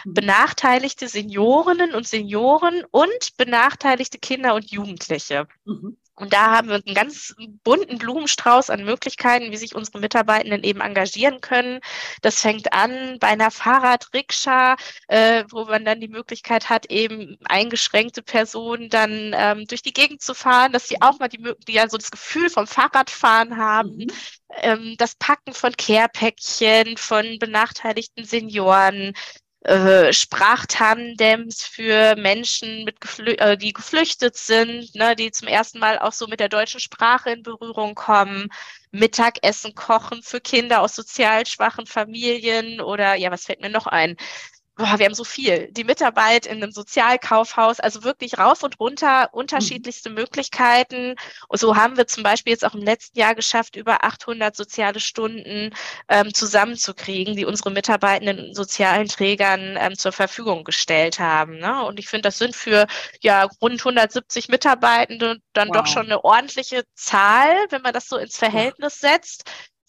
mhm. 0.05 0.13
benachteiligte 0.13 1.07
Seniorinnen 1.07 1.95
und 1.95 2.07
Senioren 2.07 2.83
und 2.91 3.37
benachteiligte 3.37 4.19
Kinder 4.19 4.53
und 4.55 4.69
Jugendliche. 4.69 5.47
Mhm. 5.65 5.97
Und 6.15 6.31
da 6.31 6.51
haben 6.51 6.69
wir 6.69 6.75
einen 6.75 6.95
ganz 6.95 7.33
bunten 7.63 7.97
Blumenstrauß 7.97 8.69
an 8.69 8.85
Möglichkeiten, 8.85 9.51
wie 9.51 9.57
sich 9.57 9.73
unsere 9.73 9.99
Mitarbeitenden 9.99 10.63
eben 10.63 10.79
engagieren 10.79 11.41
können. 11.41 11.79
Das 12.21 12.41
fängt 12.41 12.71
an 12.71 13.17
bei 13.19 13.27
einer 13.27 13.49
Fahrradrikscha, 13.49 14.75
äh, 15.07 15.43
wo 15.49 15.65
man 15.65 15.85
dann 15.85 16.01
die 16.01 16.07
Möglichkeit 16.07 16.69
hat, 16.69 16.85
eben 16.87 17.37
eingeschränkte 17.45 18.21
Personen 18.21 18.89
dann 18.89 19.33
ähm, 19.35 19.65
durch 19.65 19.81
die 19.81 19.93
Gegend 19.93 20.21
zu 20.21 20.35
fahren, 20.35 20.71
dass 20.71 20.87
sie 20.87 21.01
auch 21.01 21.17
mal 21.17 21.29
die, 21.29 21.41
die 21.67 21.73
ja 21.73 21.89
so 21.89 21.97
das 21.97 22.11
Gefühl 22.11 22.49
vom 22.49 22.67
Fahrradfahren 22.67 23.57
haben. 23.57 23.97
Mhm. 23.97 24.07
Ähm, 24.61 24.95
das 24.99 25.15
Packen 25.15 25.53
von 25.53 25.73
Care-Päckchen, 25.75 26.97
von 26.97 27.39
benachteiligten 27.39 28.23
Senioren, 28.23 29.13
äh, 29.63 30.11
Sprachtandems 30.13 31.63
für 31.63 32.15
Menschen, 32.17 32.83
mit 32.83 32.99
geflü 33.01 33.31
äh, 33.33 33.57
die 33.57 33.73
geflüchtet 33.73 34.35
sind, 34.35 34.93
ne, 34.95 35.15
die 35.15 35.31
zum 35.31 35.47
ersten 35.47 35.79
Mal 35.79 35.99
auch 35.99 36.11
so 36.13 36.27
mit 36.27 36.39
der 36.39 36.49
deutschen 36.49 36.79
Sprache 36.79 37.31
in 37.31 37.43
Berührung 37.43 37.95
kommen, 37.95 38.49
Mittagessen 38.91 39.73
kochen 39.75 40.21
für 40.21 40.41
Kinder 40.41 40.81
aus 40.81 40.95
sozial 40.95 41.45
schwachen 41.45 41.85
Familien 41.87 42.81
oder 42.81 43.15
ja, 43.15 43.31
was 43.31 43.45
fällt 43.45 43.61
mir 43.61 43.69
noch 43.69 43.87
ein? 43.87 44.17
Boah, 44.75 44.97
wir 44.97 45.05
haben 45.05 45.13
so 45.13 45.23
viel. 45.23 45.71
Die 45.71 45.83
Mitarbeit 45.83 46.45
in 46.45 46.63
einem 46.63 46.71
Sozialkaufhaus, 46.71 47.79
also 47.79 48.03
wirklich 48.03 48.39
rauf 48.39 48.63
und 48.63 48.79
runter, 48.79 49.29
unterschiedlichste 49.31 50.09
mhm. 50.09 50.15
Möglichkeiten. 50.15 51.15
Und 51.47 51.59
so 51.59 51.75
haben 51.75 51.95
wir 51.97 52.07
zum 52.07 52.23
Beispiel 52.23 52.51
jetzt 52.51 52.65
auch 52.65 52.73
im 52.73 52.81
letzten 52.81 53.19
Jahr 53.19 53.35
geschafft, 53.35 53.75
über 53.75 54.03
800 54.03 54.55
soziale 54.55 54.99
Stunden 54.99 55.71
ähm, 56.09 56.33
zusammenzukriegen, 56.33 57.35
die 57.35 57.45
unsere 57.45 57.71
mitarbeitenden 57.71 58.55
sozialen 58.55 59.07
Trägern 59.07 59.77
ähm, 59.79 59.95
zur 59.95 60.11
Verfügung 60.11 60.63
gestellt 60.63 61.19
haben. 61.19 61.59
Ne? 61.59 61.83
Und 61.83 61.99
ich 61.99 62.07
finde, 62.07 62.23
das 62.23 62.39
sind 62.39 62.55
für 62.55 62.87
ja 63.21 63.47
rund 63.61 63.79
170 63.79 64.49
Mitarbeitende 64.49 65.37
dann 65.53 65.69
wow. 65.69 65.77
doch 65.77 65.87
schon 65.87 66.05
eine 66.05 66.23
ordentliche 66.23 66.83
Zahl, 66.95 67.53
wenn 67.69 67.83
man 67.83 67.93
das 67.93 68.07
so 68.07 68.17
ins 68.17 68.37
Verhältnis 68.37 68.99
setzt 68.99 69.43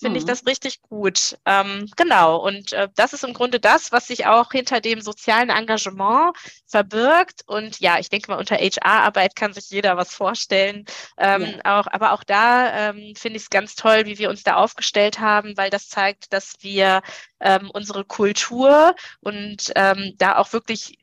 finde 0.04 0.18
ich 0.18 0.24
mhm. 0.24 0.28
das 0.28 0.46
richtig 0.46 0.82
gut. 0.82 1.38
Ähm, 1.46 1.90
genau, 1.96 2.36
und 2.36 2.74
äh, 2.74 2.90
das 2.94 3.14
ist 3.14 3.24
im 3.24 3.32
Grunde 3.32 3.58
das, 3.58 3.90
was 3.90 4.06
sich 4.08 4.26
auch 4.26 4.52
hinter 4.52 4.82
dem 4.82 5.00
sozialen 5.00 5.48
Engagement 5.48 6.36
verbirgt. 6.66 7.40
Und 7.46 7.80
ja, 7.80 7.98
ich 7.98 8.10
denke 8.10 8.30
mal, 8.30 8.38
unter 8.38 8.56
HR-Arbeit 8.56 9.34
kann 9.34 9.54
sich 9.54 9.70
jeder 9.70 9.96
was 9.96 10.12
vorstellen. 10.12 10.84
Ähm, 11.16 11.54
ja. 11.64 11.80
auch, 11.80 11.86
aber 11.86 12.12
auch 12.12 12.22
da 12.22 12.90
ähm, 12.90 13.14
finde 13.16 13.38
ich 13.38 13.44
es 13.44 13.50
ganz 13.50 13.76
toll, 13.76 14.04
wie 14.04 14.18
wir 14.18 14.28
uns 14.28 14.42
da 14.42 14.56
aufgestellt 14.56 15.20
haben, 15.20 15.56
weil 15.56 15.70
das 15.70 15.88
zeigt, 15.88 16.34
dass 16.34 16.52
wir 16.60 17.00
ähm, 17.40 17.70
unsere 17.72 18.04
Kultur 18.04 18.94
und 19.20 19.72
ähm, 19.74 20.12
da 20.18 20.36
auch 20.36 20.52
wirklich, 20.52 20.98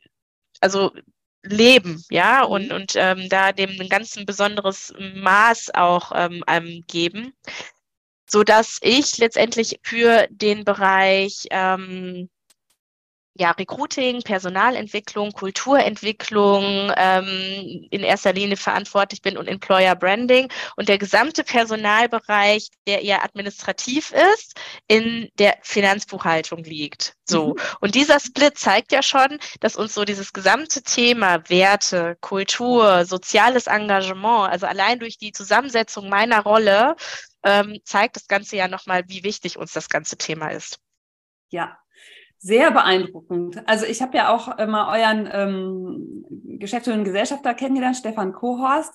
also 0.59 0.91
leben, 1.41 2.03
ja, 2.11 2.43
und, 2.43 2.67
mhm. 2.67 2.75
und 2.75 2.93
ähm, 2.95 3.29
da 3.29 3.51
dem 3.51 3.81
ein 3.81 3.89
ganz 3.89 4.15
besonderes 4.27 4.93
Maß 5.15 5.73
auch 5.73 6.11
ähm, 6.13 6.43
geben 6.85 7.33
so 8.31 8.43
dass 8.43 8.77
ich 8.81 9.17
letztendlich 9.17 9.79
für 9.83 10.27
den 10.29 10.63
Bereich 10.63 11.47
ähm, 11.51 12.29
ja, 13.33 13.51
Recruiting, 13.51 14.21
Personalentwicklung, 14.23 15.31
Kulturentwicklung 15.31 16.91
ähm, 16.95 17.87
in 17.89 18.03
erster 18.03 18.33
Linie 18.33 18.57
verantwortlich 18.57 19.21
bin 19.21 19.37
und 19.37 19.47
Employer 19.47 19.95
Branding 19.95 20.49
und 20.75 20.89
der 20.89 20.97
gesamte 20.97 21.43
Personalbereich, 21.43 22.67
der 22.87 23.03
eher 23.03 23.23
administrativ 23.23 24.11
ist, 24.35 24.59
in 24.87 25.29
der 25.39 25.57
Finanzbuchhaltung 25.61 26.63
liegt. 26.63 27.13
So. 27.23 27.49
Mhm. 27.49 27.61
Und 27.79 27.95
dieser 27.95 28.19
Split 28.19 28.57
zeigt 28.57 28.91
ja 28.91 29.01
schon, 29.01 29.39
dass 29.61 29.77
uns 29.77 29.93
so 29.93 30.03
dieses 30.03 30.33
gesamte 30.33 30.83
Thema 30.83 31.49
Werte, 31.49 32.17
Kultur, 32.19 33.05
soziales 33.05 33.67
Engagement, 33.67 34.51
also 34.51 34.67
allein 34.67 34.99
durch 34.99 35.17
die 35.17 35.31
Zusammensetzung 35.31 36.09
meiner 36.09 36.41
Rolle, 36.41 36.95
ähm, 37.43 37.79
zeigt 37.83 38.15
das 38.15 38.27
Ganze 38.27 38.55
ja 38.55 38.67
nochmal, 38.67 39.03
wie 39.07 39.23
wichtig 39.23 39.57
uns 39.57 39.73
das 39.73 39.89
ganze 39.89 40.17
Thema 40.17 40.49
ist. 40.49 40.79
Ja, 41.49 41.77
sehr 42.43 42.71
beeindruckend. 42.71 43.61
Also 43.67 43.85
ich 43.85 44.01
habe 44.01 44.17
ja 44.17 44.33
auch 44.33 44.57
immer 44.57 44.87
euren 44.87 45.29
ähm, 45.31 46.25
Geschäftsführenden 46.59 47.05
Gesellschafter 47.05 47.53
kennengelernt, 47.53 47.97
Stefan 47.97 48.33
Kohorst. 48.33 48.93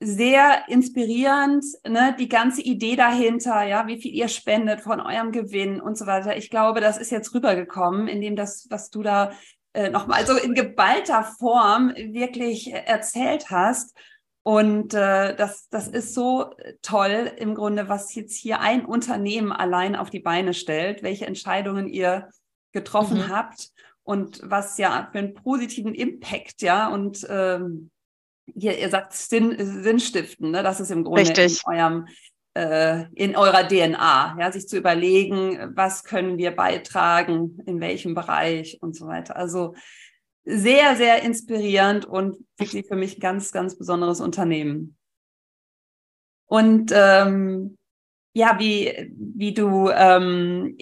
Sehr 0.00 0.64
inspirierend, 0.68 1.64
ne, 1.86 2.16
die 2.18 2.28
ganze 2.28 2.62
Idee 2.62 2.96
dahinter, 2.96 3.62
ja, 3.62 3.86
wie 3.86 4.00
viel 4.00 4.12
ihr 4.12 4.28
spendet 4.28 4.80
von 4.80 5.00
eurem 5.00 5.30
Gewinn 5.30 5.80
und 5.80 5.96
so 5.96 6.06
weiter. 6.06 6.36
Ich 6.36 6.50
glaube, 6.50 6.80
das 6.80 6.98
ist 6.98 7.10
jetzt 7.10 7.34
rübergekommen, 7.34 8.08
indem 8.08 8.34
das, 8.34 8.66
was 8.70 8.90
du 8.90 9.02
da 9.02 9.32
äh, 9.74 9.90
nochmal 9.90 10.26
so 10.26 10.36
in 10.36 10.54
geballter 10.54 11.22
Form 11.38 11.90
wirklich 11.94 12.72
erzählt 12.72 13.50
hast. 13.50 13.96
Und 14.46 14.92
äh, 14.92 15.34
das, 15.34 15.68
das 15.70 15.88
ist 15.88 16.12
so 16.12 16.50
toll 16.82 17.32
im 17.38 17.54
Grunde, 17.54 17.88
was 17.88 18.14
jetzt 18.14 18.36
hier 18.36 18.60
ein 18.60 18.84
Unternehmen 18.84 19.52
allein 19.52 19.96
auf 19.96 20.10
die 20.10 20.20
Beine 20.20 20.52
stellt, 20.52 21.02
welche 21.02 21.26
Entscheidungen 21.26 21.88
ihr 21.88 22.28
getroffen 22.72 23.18
mhm. 23.18 23.28
habt 23.30 23.70
und 24.02 24.40
was 24.44 24.76
ja 24.76 25.08
für 25.10 25.18
einen 25.18 25.32
positiven 25.32 25.94
Impact, 25.94 26.60
ja, 26.60 26.88
und 26.88 27.26
ähm, 27.30 27.90
hier, 28.54 28.78
ihr 28.78 28.90
sagt 28.90 29.14
Sinn, 29.14 29.56
Sinnstiften, 29.58 30.50
ne? 30.50 30.62
das 30.62 30.78
ist 30.78 30.90
im 30.90 31.04
Grunde 31.04 31.22
Richtig. 31.22 31.62
in 31.66 31.74
eurem 31.74 32.06
äh, 32.52 33.06
in 33.14 33.36
eurer 33.36 33.66
DNA, 33.66 34.36
ja, 34.38 34.52
sich 34.52 34.68
zu 34.68 34.76
überlegen, 34.76 35.72
was 35.74 36.04
können 36.04 36.36
wir 36.38 36.52
beitragen, 36.52 37.58
in 37.66 37.80
welchem 37.80 38.14
Bereich 38.14 38.78
und 38.80 38.94
so 38.94 39.06
weiter. 39.06 39.36
Also 39.36 39.74
sehr, 40.44 40.96
sehr 40.96 41.22
inspirierend 41.22 42.04
und 42.04 42.36
wirklich 42.58 42.86
für 42.86 42.96
mich 42.96 43.20
ganz, 43.20 43.52
ganz 43.52 43.76
besonderes 43.78 44.20
Unternehmen. 44.20 44.96
Und 46.46 46.92
ähm, 46.94 47.78
ja, 48.34 48.58
wie, 48.58 49.12
wie 49.16 49.54
du 49.54 49.88
ähm, 49.90 50.76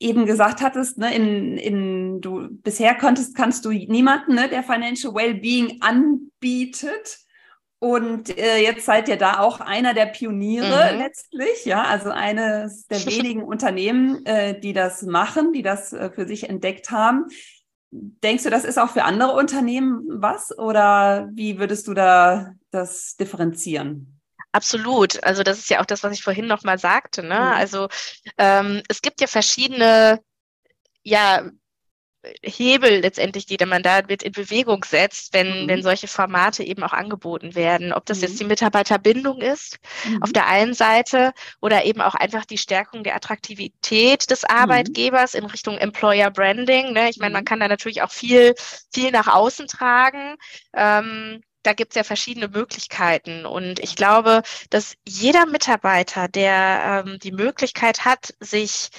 eben 0.00 0.26
gesagt 0.26 0.60
hattest, 0.60 0.98
ne, 0.98 1.14
in, 1.14 1.56
in 1.56 2.20
du 2.20 2.48
bisher 2.50 2.94
konntest, 2.94 3.36
kannst 3.36 3.64
du 3.64 3.70
niemanden, 3.70 4.34
ne, 4.34 4.48
der 4.48 4.62
Financial 4.62 5.14
Wellbeing 5.14 5.80
anbietet. 5.80 7.20
Und 7.78 8.36
äh, 8.38 8.62
jetzt 8.62 8.86
seid 8.86 9.08
ihr 9.08 9.18
da 9.18 9.40
auch 9.40 9.60
einer 9.60 9.92
der 9.92 10.06
Pioniere 10.06 10.92
mhm. 10.92 10.98
letztlich, 10.98 11.66
ja, 11.66 11.82
also 11.84 12.10
eines 12.10 12.86
der 12.86 12.98
wenigen 13.06 13.42
Unternehmen, 13.42 14.24
äh, 14.24 14.58
die 14.58 14.72
das 14.72 15.02
machen, 15.02 15.52
die 15.52 15.62
das 15.62 15.92
äh, 15.92 16.10
für 16.10 16.26
sich 16.26 16.48
entdeckt 16.48 16.90
haben. 16.90 17.26
Denkst 17.96 18.42
du, 18.42 18.50
das 18.50 18.64
ist 18.64 18.78
auch 18.78 18.90
für 18.90 19.04
andere 19.04 19.32
Unternehmen 19.32 20.04
was 20.08 20.56
oder 20.56 21.28
wie 21.32 21.58
würdest 21.58 21.86
du 21.86 21.94
da 21.94 22.52
das 22.70 23.16
differenzieren? 23.16 24.20
Absolut. 24.50 25.22
Also 25.22 25.42
das 25.42 25.58
ist 25.58 25.70
ja 25.70 25.80
auch 25.80 25.86
das, 25.86 26.02
was 26.02 26.12
ich 26.12 26.22
vorhin 26.22 26.46
noch 26.46 26.64
mal 26.64 26.78
sagte. 26.78 27.22
Ne? 27.22 27.34
Mhm. 27.34 27.40
Also 27.40 27.88
ähm, 28.38 28.82
es 28.88 29.00
gibt 29.00 29.20
ja 29.20 29.26
verschiedene 29.26 30.20
ja, 31.04 31.50
Hebel 32.42 33.00
letztendlich, 33.00 33.46
die 33.46 33.56
man 33.64 33.82
da 33.82 34.00
mit 34.08 34.22
in 34.22 34.32
Bewegung 34.32 34.84
setzt, 34.84 35.32
wenn, 35.32 35.64
mhm. 35.64 35.68
wenn 35.68 35.82
solche 35.82 36.08
Formate 36.08 36.62
eben 36.62 36.82
auch 36.82 36.92
angeboten 36.92 37.54
werden. 37.54 37.92
Ob 37.92 38.06
das 38.06 38.18
mhm. 38.18 38.24
jetzt 38.24 38.40
die 38.40 38.44
Mitarbeiterbindung 38.44 39.40
ist 39.40 39.78
mhm. 40.04 40.22
auf 40.22 40.32
der 40.32 40.46
einen 40.46 40.74
Seite 40.74 41.32
oder 41.60 41.84
eben 41.84 42.00
auch 42.00 42.14
einfach 42.14 42.44
die 42.44 42.58
Stärkung 42.58 43.04
der 43.04 43.16
Attraktivität 43.16 44.30
des 44.30 44.42
mhm. 44.42 44.48
Arbeitgebers 44.56 45.34
in 45.34 45.44
Richtung 45.44 45.78
Employer 45.78 46.30
Branding. 46.30 46.92
Ne? 46.92 47.10
Ich 47.10 47.18
meine, 47.18 47.32
man 47.32 47.42
mhm. 47.42 47.46
kann 47.46 47.60
da 47.60 47.68
natürlich 47.68 48.02
auch 48.02 48.12
viel, 48.12 48.54
viel 48.92 49.10
nach 49.10 49.28
außen 49.28 49.66
tragen. 49.66 50.36
Ähm, 50.74 51.42
da 51.64 51.72
gibt 51.72 51.92
es 51.92 51.96
ja 51.96 52.04
verschiedene 52.04 52.48
Möglichkeiten. 52.48 53.46
Und 53.46 53.80
ich 53.80 53.96
glaube, 53.96 54.42
dass 54.70 54.94
jeder 55.06 55.46
Mitarbeiter, 55.46 56.28
der 56.28 57.04
ähm, 57.06 57.18
die 57.18 57.32
Möglichkeit 57.32 58.04
hat, 58.04 58.34
sich 58.38 58.90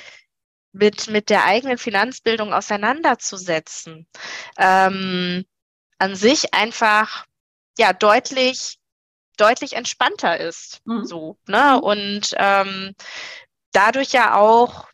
mit, 0.76 1.08
mit 1.08 1.30
der 1.30 1.46
eigenen 1.46 1.78
Finanzbildung 1.78 2.54
auseinanderzusetzen, 2.54 4.08
ähm, 4.58 5.46
an 5.98 6.16
sich 6.16 6.54
einfach 6.54 7.26
ja 7.78 7.94
deutlich, 7.94 8.78
deutlich 9.38 9.74
entspannter 9.74 10.40
ist. 10.40 10.82
Mhm. 10.86 11.06
So, 11.06 11.38
ne? 11.48 11.82
Und 11.82 12.36
ähm, 12.38 12.94
dadurch 13.72 14.12
ja 14.12 14.36
auch 14.36 14.88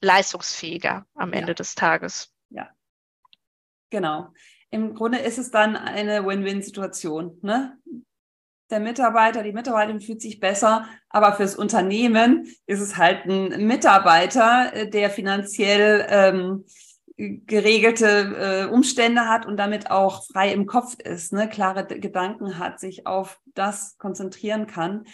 leistungsfähiger 0.00 1.06
am 1.14 1.32
Ende 1.32 1.52
ja. 1.52 1.54
des 1.54 1.74
Tages. 1.74 2.32
Ja. 2.50 2.70
Genau. 3.90 4.32
Im 4.70 4.94
Grunde 4.94 5.18
ist 5.18 5.38
es 5.38 5.50
dann 5.52 5.76
eine 5.76 6.26
Win-Win-Situation. 6.26 7.38
Ne? 7.42 7.78
Der 8.70 8.80
Mitarbeiter, 8.80 9.42
die 9.42 9.52
Mitarbeiterin 9.52 10.00
fühlt 10.00 10.20
sich 10.20 10.40
besser, 10.40 10.86
aber 11.08 11.32
fürs 11.32 11.54
Unternehmen 11.56 12.46
ist 12.66 12.80
es 12.80 12.96
halt 12.96 13.24
ein 13.26 13.66
Mitarbeiter, 13.66 14.72
äh, 14.74 14.90
der 14.90 15.10
finanziell 15.10 16.06
ähm, 16.08 16.64
geregelte 17.16 18.66
äh, 18.68 18.72
Umstände 18.72 19.28
hat 19.28 19.46
und 19.46 19.56
damit 19.56 19.90
auch 19.90 20.26
frei 20.26 20.52
im 20.52 20.66
Kopf 20.66 20.96
ist, 20.98 21.32
ne? 21.32 21.48
klare 21.48 21.86
Gedanken 21.86 22.58
hat, 22.58 22.78
sich 22.78 23.06
auf 23.06 23.40
das 23.54 23.96
konzentrieren 23.96 24.66
kann, 24.66 25.04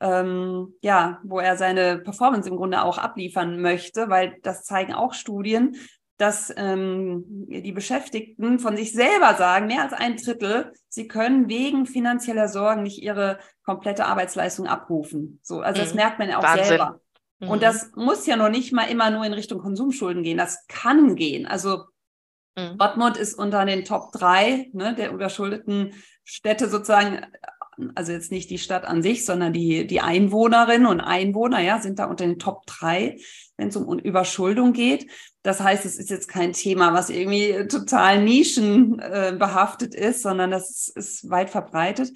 ähm, 0.00 0.74
ja, 0.82 1.20
wo 1.22 1.38
er 1.38 1.56
seine 1.56 1.98
Performance 1.98 2.48
im 2.48 2.56
Grunde 2.56 2.82
auch 2.82 2.98
abliefern 2.98 3.60
möchte, 3.60 4.10
weil 4.10 4.36
das 4.42 4.64
zeigen 4.64 4.92
auch 4.92 5.14
Studien, 5.14 5.76
dass 6.22 6.54
ähm, 6.56 7.24
die 7.26 7.72
Beschäftigten 7.72 8.60
von 8.60 8.76
sich 8.76 8.92
selber 8.92 9.34
sagen, 9.34 9.66
mehr 9.66 9.82
als 9.82 9.92
ein 9.92 10.16
Drittel, 10.16 10.72
sie 10.88 11.08
können 11.08 11.48
wegen 11.48 11.84
finanzieller 11.84 12.46
Sorgen 12.46 12.84
nicht 12.84 13.02
ihre 13.02 13.40
komplette 13.64 14.06
Arbeitsleistung 14.06 14.68
abrufen. 14.68 15.40
So, 15.42 15.62
also 15.62 15.80
mhm. 15.80 15.84
das 15.84 15.94
merkt 15.94 16.20
man 16.20 16.28
ja 16.28 16.38
auch 16.38 16.44
Wahnsinn. 16.44 16.64
selber. 16.66 17.00
Mhm. 17.40 17.48
Und 17.48 17.62
das 17.64 17.90
muss 17.96 18.24
ja 18.24 18.36
noch 18.36 18.50
nicht 18.50 18.72
mal 18.72 18.84
immer 18.84 19.10
nur 19.10 19.24
in 19.24 19.32
Richtung 19.32 19.58
Konsumschulden 19.58 20.22
gehen. 20.22 20.38
Das 20.38 20.64
kann 20.68 21.16
gehen. 21.16 21.44
Also 21.44 21.86
mhm. 22.56 22.78
Dortmund 22.78 23.16
ist 23.16 23.34
unter 23.34 23.64
den 23.64 23.84
Top 23.84 24.12
drei 24.12 24.70
ne, 24.72 24.94
der 24.94 25.10
überschuldeten 25.10 25.92
Städte 26.22 26.68
sozusagen 26.68 27.26
also 27.94 28.12
jetzt 28.12 28.30
nicht 28.30 28.50
die 28.50 28.58
Stadt 28.58 28.84
an 28.84 29.02
sich, 29.02 29.24
sondern 29.24 29.52
die, 29.52 29.86
die 29.86 30.00
Einwohnerinnen 30.00 30.86
und 30.86 31.00
Einwohner, 31.00 31.60
ja, 31.60 31.80
sind 31.80 31.98
da 31.98 32.06
unter 32.06 32.26
den 32.26 32.38
Top 32.38 32.66
drei, 32.66 33.18
wenn 33.56 33.68
es 33.68 33.76
um 33.76 33.98
Überschuldung 33.98 34.72
geht. 34.72 35.10
Das 35.42 35.60
heißt, 35.60 35.84
es 35.84 35.96
ist 35.96 36.10
jetzt 36.10 36.28
kein 36.28 36.52
Thema, 36.52 36.92
was 36.92 37.10
irgendwie 37.10 37.66
total 37.68 38.22
nischenbehaftet 38.22 39.94
äh, 39.94 40.10
ist, 40.10 40.22
sondern 40.22 40.50
das 40.50 40.70
ist, 40.70 40.96
ist 40.96 41.30
weit 41.30 41.50
verbreitet. 41.50 42.10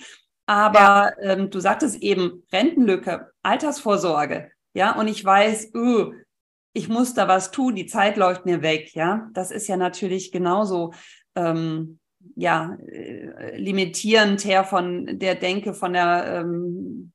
Aber 0.47 1.13
ja. 1.21 1.33
ähm, 1.33 1.51
du 1.51 1.59
sagtest 1.59 2.03
eben 2.03 2.45
Rentenlücke, 2.53 3.33
Altersvorsorge, 3.43 4.51
ja, 4.75 4.95
und 4.99 5.09
ich 5.09 5.25
weiß, 5.25 5.71
uh, 5.75 6.13
ich 6.75 6.89
muss 6.91 7.15
da 7.15 7.27
was 7.27 7.51
tun, 7.51 7.75
die 7.75 7.87
Zeit 7.87 8.19
läuft 8.19 8.45
mir 8.45 8.61
weg, 8.61 8.95
ja. 8.95 9.31
Das 9.33 9.51
ist 9.51 9.67
ja 9.67 9.79
natürlich 9.79 10.31
genauso 10.31 10.93
ähm, 11.35 11.99
ja, 12.35 12.77
äh, 12.87 13.57
limitierend 13.57 14.45
her 14.45 14.65
von 14.65 15.19
der 15.19 15.35
Denke, 15.35 15.75
von 15.75 15.93
der 15.93 16.41
ähm, 16.41 17.13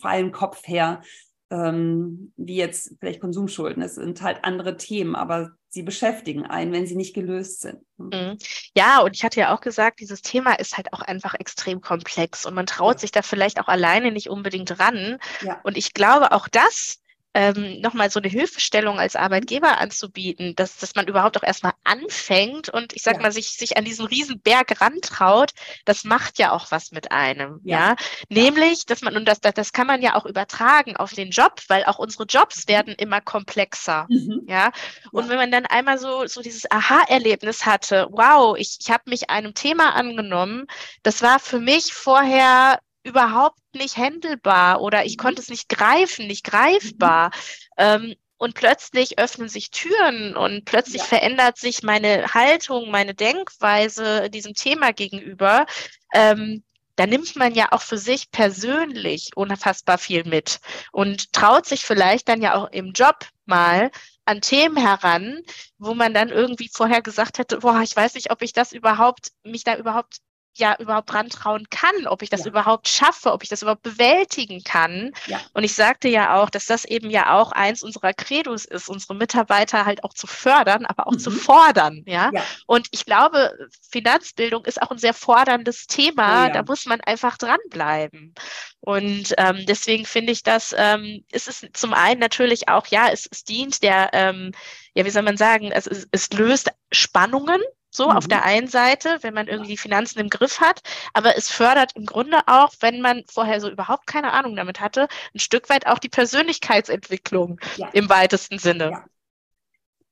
freien 0.00 0.32
Kopf 0.32 0.66
her, 0.66 1.02
ähm, 1.50 2.32
wie 2.36 2.56
jetzt 2.56 2.96
vielleicht 2.98 3.20
Konsumschulden. 3.20 3.82
Es 3.82 3.96
sind 3.96 4.22
halt 4.22 4.38
andere 4.42 4.76
Themen, 4.76 5.14
aber 5.14 5.52
sie 5.68 5.82
beschäftigen 5.82 6.44
einen, 6.44 6.72
wenn 6.72 6.86
sie 6.86 6.96
nicht 6.96 7.14
gelöst 7.14 7.60
sind. 7.62 7.78
Mhm. 7.98 8.38
Ja, 8.76 9.00
und 9.00 9.14
ich 9.14 9.24
hatte 9.24 9.40
ja 9.40 9.54
auch 9.54 9.60
gesagt, 9.60 10.00
dieses 10.00 10.22
Thema 10.22 10.54
ist 10.54 10.76
halt 10.76 10.92
auch 10.92 11.00
einfach 11.00 11.34
extrem 11.34 11.80
komplex 11.80 12.46
und 12.46 12.54
man 12.54 12.66
traut 12.66 12.96
ja. 12.96 12.98
sich 13.00 13.12
da 13.12 13.22
vielleicht 13.22 13.60
auch 13.60 13.68
alleine 13.68 14.12
nicht 14.12 14.28
unbedingt 14.28 14.78
ran. 14.78 15.18
Ja. 15.42 15.60
Und 15.62 15.76
ich 15.76 15.94
glaube, 15.94 16.32
auch 16.32 16.48
das 16.48 17.01
ähm, 17.34 17.80
nochmal 17.80 18.10
so 18.10 18.20
eine 18.20 18.28
Hilfestellung 18.28 18.98
als 18.98 19.16
Arbeitgeber 19.16 19.78
anzubieten, 19.78 20.54
dass, 20.54 20.76
dass 20.78 20.94
man 20.94 21.06
überhaupt 21.06 21.36
auch 21.38 21.42
erstmal 21.42 21.72
anfängt 21.84 22.68
und 22.68 22.92
ich 22.92 23.02
sag 23.02 23.16
ja. 23.16 23.22
mal, 23.22 23.32
sich, 23.32 23.52
sich 23.52 23.76
an 23.76 23.84
diesen 23.84 24.06
riesen 24.06 24.40
Berg 24.40 24.80
rantraut, 24.80 25.52
das 25.84 26.04
macht 26.04 26.38
ja 26.38 26.52
auch 26.52 26.70
was 26.70 26.92
mit 26.92 27.10
einem. 27.10 27.60
Ja. 27.64 27.90
ja? 27.90 27.96
Nämlich, 28.28 28.84
dass 28.86 29.02
man, 29.02 29.16
und 29.16 29.26
das, 29.26 29.40
das, 29.40 29.54
das 29.54 29.72
kann 29.72 29.86
man 29.86 30.02
ja 30.02 30.14
auch 30.14 30.26
übertragen 30.26 30.96
auf 30.96 31.12
den 31.12 31.30
Job, 31.30 31.60
weil 31.68 31.84
auch 31.84 31.98
unsere 31.98 32.24
Jobs 32.24 32.66
mhm. 32.66 32.72
werden 32.72 32.94
immer 32.94 33.20
komplexer. 33.20 34.06
Mhm. 34.08 34.42
Ja. 34.46 34.70
Und 35.10 35.24
ja. 35.24 35.30
wenn 35.30 35.36
man 35.38 35.50
dann 35.50 35.66
einmal 35.66 35.98
so, 35.98 36.26
so 36.26 36.42
dieses 36.42 36.70
Aha-Erlebnis 36.70 37.64
hatte, 37.64 38.08
wow, 38.10 38.56
ich, 38.58 38.78
ich 38.80 38.90
habe 38.90 39.04
mich 39.06 39.30
einem 39.30 39.54
Thema 39.54 39.94
angenommen, 39.94 40.66
das 41.02 41.22
war 41.22 41.38
für 41.38 41.60
mich 41.60 41.92
vorher 41.94 42.78
überhaupt 43.02 43.60
nicht 43.74 43.96
händelbar 43.96 44.80
oder 44.80 45.04
ich 45.04 45.16
mhm. 45.16 45.22
konnte 45.22 45.42
es 45.42 45.48
nicht 45.48 45.68
greifen, 45.68 46.26
nicht 46.26 46.44
greifbar. 46.44 47.30
Ähm, 47.76 48.14
und 48.36 48.54
plötzlich 48.54 49.20
öffnen 49.20 49.48
sich 49.48 49.70
Türen 49.70 50.36
und 50.36 50.64
plötzlich 50.64 51.02
ja. 51.02 51.06
verändert 51.06 51.58
sich 51.58 51.84
meine 51.84 52.34
Haltung, 52.34 52.90
meine 52.90 53.14
Denkweise 53.14 54.30
diesem 54.30 54.54
Thema 54.54 54.92
gegenüber. 54.92 55.64
Ähm, 56.12 56.64
da 56.96 57.06
nimmt 57.06 57.36
man 57.36 57.54
ja 57.54 57.68
auch 57.70 57.82
für 57.82 57.98
sich 57.98 58.30
persönlich 58.32 59.30
unfassbar 59.36 59.96
viel 59.96 60.24
mit 60.24 60.60
und 60.90 61.32
traut 61.32 61.66
sich 61.66 61.84
vielleicht 61.84 62.28
dann 62.28 62.42
ja 62.42 62.54
auch 62.54 62.70
im 62.70 62.92
Job 62.92 63.26
mal 63.46 63.90
an 64.24 64.40
Themen 64.40 64.76
heran, 64.76 65.40
wo 65.78 65.94
man 65.94 66.12
dann 66.12 66.28
irgendwie 66.28 66.68
vorher 66.72 67.00
gesagt 67.00 67.38
hätte, 67.38 67.58
boah, 67.58 67.80
ich 67.82 67.94
weiß 67.94 68.14
nicht, 68.14 68.30
ob 68.30 68.42
ich 68.42 68.52
das 68.52 68.72
überhaupt, 68.72 69.32
mich 69.44 69.64
da 69.64 69.76
überhaupt 69.76 70.18
ja 70.54 70.76
überhaupt 70.78 71.12
rantrauen 71.14 71.66
kann, 71.70 72.06
ob 72.06 72.22
ich 72.22 72.30
das 72.30 72.40
ja. 72.40 72.48
überhaupt 72.48 72.88
schaffe, 72.88 73.32
ob 73.32 73.42
ich 73.42 73.48
das 73.48 73.62
überhaupt 73.62 73.82
bewältigen 73.82 74.62
kann. 74.62 75.12
Ja. 75.26 75.40
Und 75.54 75.64
ich 75.64 75.74
sagte 75.74 76.08
ja 76.08 76.36
auch, 76.36 76.50
dass 76.50 76.66
das 76.66 76.84
eben 76.84 77.10
ja 77.10 77.34
auch 77.34 77.52
eins 77.52 77.82
unserer 77.82 78.12
Credos 78.12 78.64
ist, 78.64 78.88
unsere 78.88 79.14
Mitarbeiter 79.14 79.86
halt 79.86 80.04
auch 80.04 80.14
zu 80.14 80.26
fördern, 80.26 80.84
aber 80.86 81.06
auch 81.06 81.12
mhm. 81.12 81.18
zu 81.18 81.30
fordern. 81.30 82.02
Ja? 82.06 82.30
ja? 82.32 82.42
Und 82.66 82.88
ich 82.90 83.04
glaube, 83.04 83.56
Finanzbildung 83.90 84.64
ist 84.64 84.80
auch 84.80 84.90
ein 84.90 84.98
sehr 84.98 85.14
forderndes 85.14 85.86
Thema. 85.86 86.46
Oh, 86.46 86.52
da 86.52 86.62
muss 86.62 86.86
man 86.86 87.00
einfach 87.00 87.38
dranbleiben. 87.38 88.34
Und 88.80 89.34
ähm, 89.38 89.64
deswegen 89.66 90.04
finde 90.04 90.32
ich, 90.32 90.42
dass 90.42 90.74
ähm, 90.76 91.24
es 91.30 91.46
ist 91.46 91.68
zum 91.72 91.94
einen 91.94 92.20
natürlich 92.20 92.68
auch, 92.68 92.86
ja, 92.88 93.08
es, 93.10 93.28
es 93.30 93.44
dient 93.44 93.82
der, 93.82 94.10
ähm, 94.12 94.52
ja, 94.94 95.04
wie 95.04 95.10
soll 95.10 95.22
man 95.22 95.36
sagen, 95.36 95.70
es, 95.70 95.86
es 95.86 96.32
löst 96.32 96.72
Spannungen 96.90 97.60
so, 97.94 98.08
mhm. 98.08 98.16
auf 98.16 98.26
der 98.26 98.44
einen 98.44 98.68
Seite, 98.68 99.18
wenn 99.20 99.34
man 99.34 99.48
irgendwie 99.48 99.72
die 99.72 99.78
Finanzen 99.78 100.18
im 100.18 100.30
Griff 100.30 100.60
hat, 100.60 100.80
aber 101.12 101.36
es 101.36 101.50
fördert 101.50 101.92
im 101.94 102.06
Grunde 102.06 102.38
auch, 102.46 102.72
wenn 102.80 103.00
man 103.00 103.22
vorher 103.30 103.60
so 103.60 103.70
überhaupt 103.70 104.06
keine 104.06 104.32
Ahnung 104.32 104.56
damit 104.56 104.80
hatte, 104.80 105.08
ein 105.34 105.38
Stück 105.38 105.68
weit 105.68 105.86
auch 105.86 105.98
die 105.98 106.08
Persönlichkeitsentwicklung 106.08 107.60
ja. 107.76 107.88
im 107.92 108.08
weitesten 108.08 108.58
Sinne. 108.58 108.90
Ja. 108.90 109.04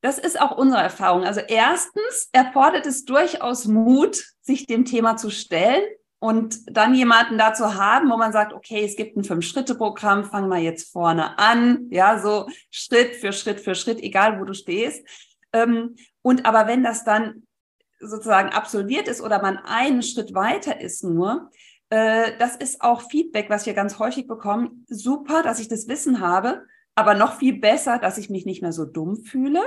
Das 0.02 0.18
ist 0.18 0.40
auch 0.40 0.56
unsere 0.56 0.82
Erfahrung. 0.82 1.24
Also 1.24 1.40
erstens 1.40 2.28
erfordert 2.32 2.86
es 2.86 3.04
durchaus 3.04 3.66
Mut, 3.66 4.22
sich 4.40 4.66
dem 4.66 4.84
Thema 4.84 5.16
zu 5.16 5.30
stellen 5.30 5.82
und 6.18 6.58
dann 6.66 6.94
jemanden 6.94 7.38
dazu 7.38 7.74
haben, 7.74 8.10
wo 8.10 8.16
man 8.16 8.32
sagt, 8.32 8.52
okay, 8.52 8.84
es 8.84 8.96
gibt 8.96 9.16
ein 9.16 9.24
Fünf-Schritte-Programm, 9.24 10.24
fang 10.24 10.48
mal 10.48 10.60
jetzt 10.60 10.92
vorne 10.92 11.38
an, 11.38 11.86
ja, 11.90 12.18
so 12.18 12.46
Schritt 12.70 13.16
für 13.16 13.32
Schritt 13.32 13.60
für 13.60 13.74
Schritt, 13.74 14.00
egal 14.00 14.38
wo 14.38 14.44
du 14.44 14.52
stehst. 14.54 15.06
Ähm, 15.52 15.96
und 16.22 16.44
aber 16.44 16.66
wenn 16.66 16.84
das 16.84 17.04
dann 17.04 17.46
sozusagen 18.00 18.50
absolviert 18.50 19.08
ist 19.08 19.20
oder 19.20 19.40
man 19.42 19.58
einen 19.58 20.02
Schritt 20.02 20.34
weiter 20.34 20.80
ist 20.80 21.04
nur, 21.04 21.50
äh, 21.90 22.32
das 22.38 22.56
ist 22.56 22.80
auch 22.80 23.10
Feedback, 23.10 23.50
was 23.50 23.66
wir 23.66 23.74
ganz 23.74 23.98
häufig 23.98 24.26
bekommen. 24.26 24.86
Super, 24.88 25.42
dass 25.42 25.60
ich 25.60 25.68
das 25.68 25.88
Wissen 25.88 26.20
habe, 26.20 26.66
aber 26.94 27.14
noch 27.14 27.38
viel 27.38 27.58
besser, 27.60 27.98
dass 27.98 28.18
ich 28.18 28.30
mich 28.30 28.46
nicht 28.46 28.62
mehr 28.62 28.72
so 28.72 28.84
dumm 28.84 29.16
fühle, 29.16 29.60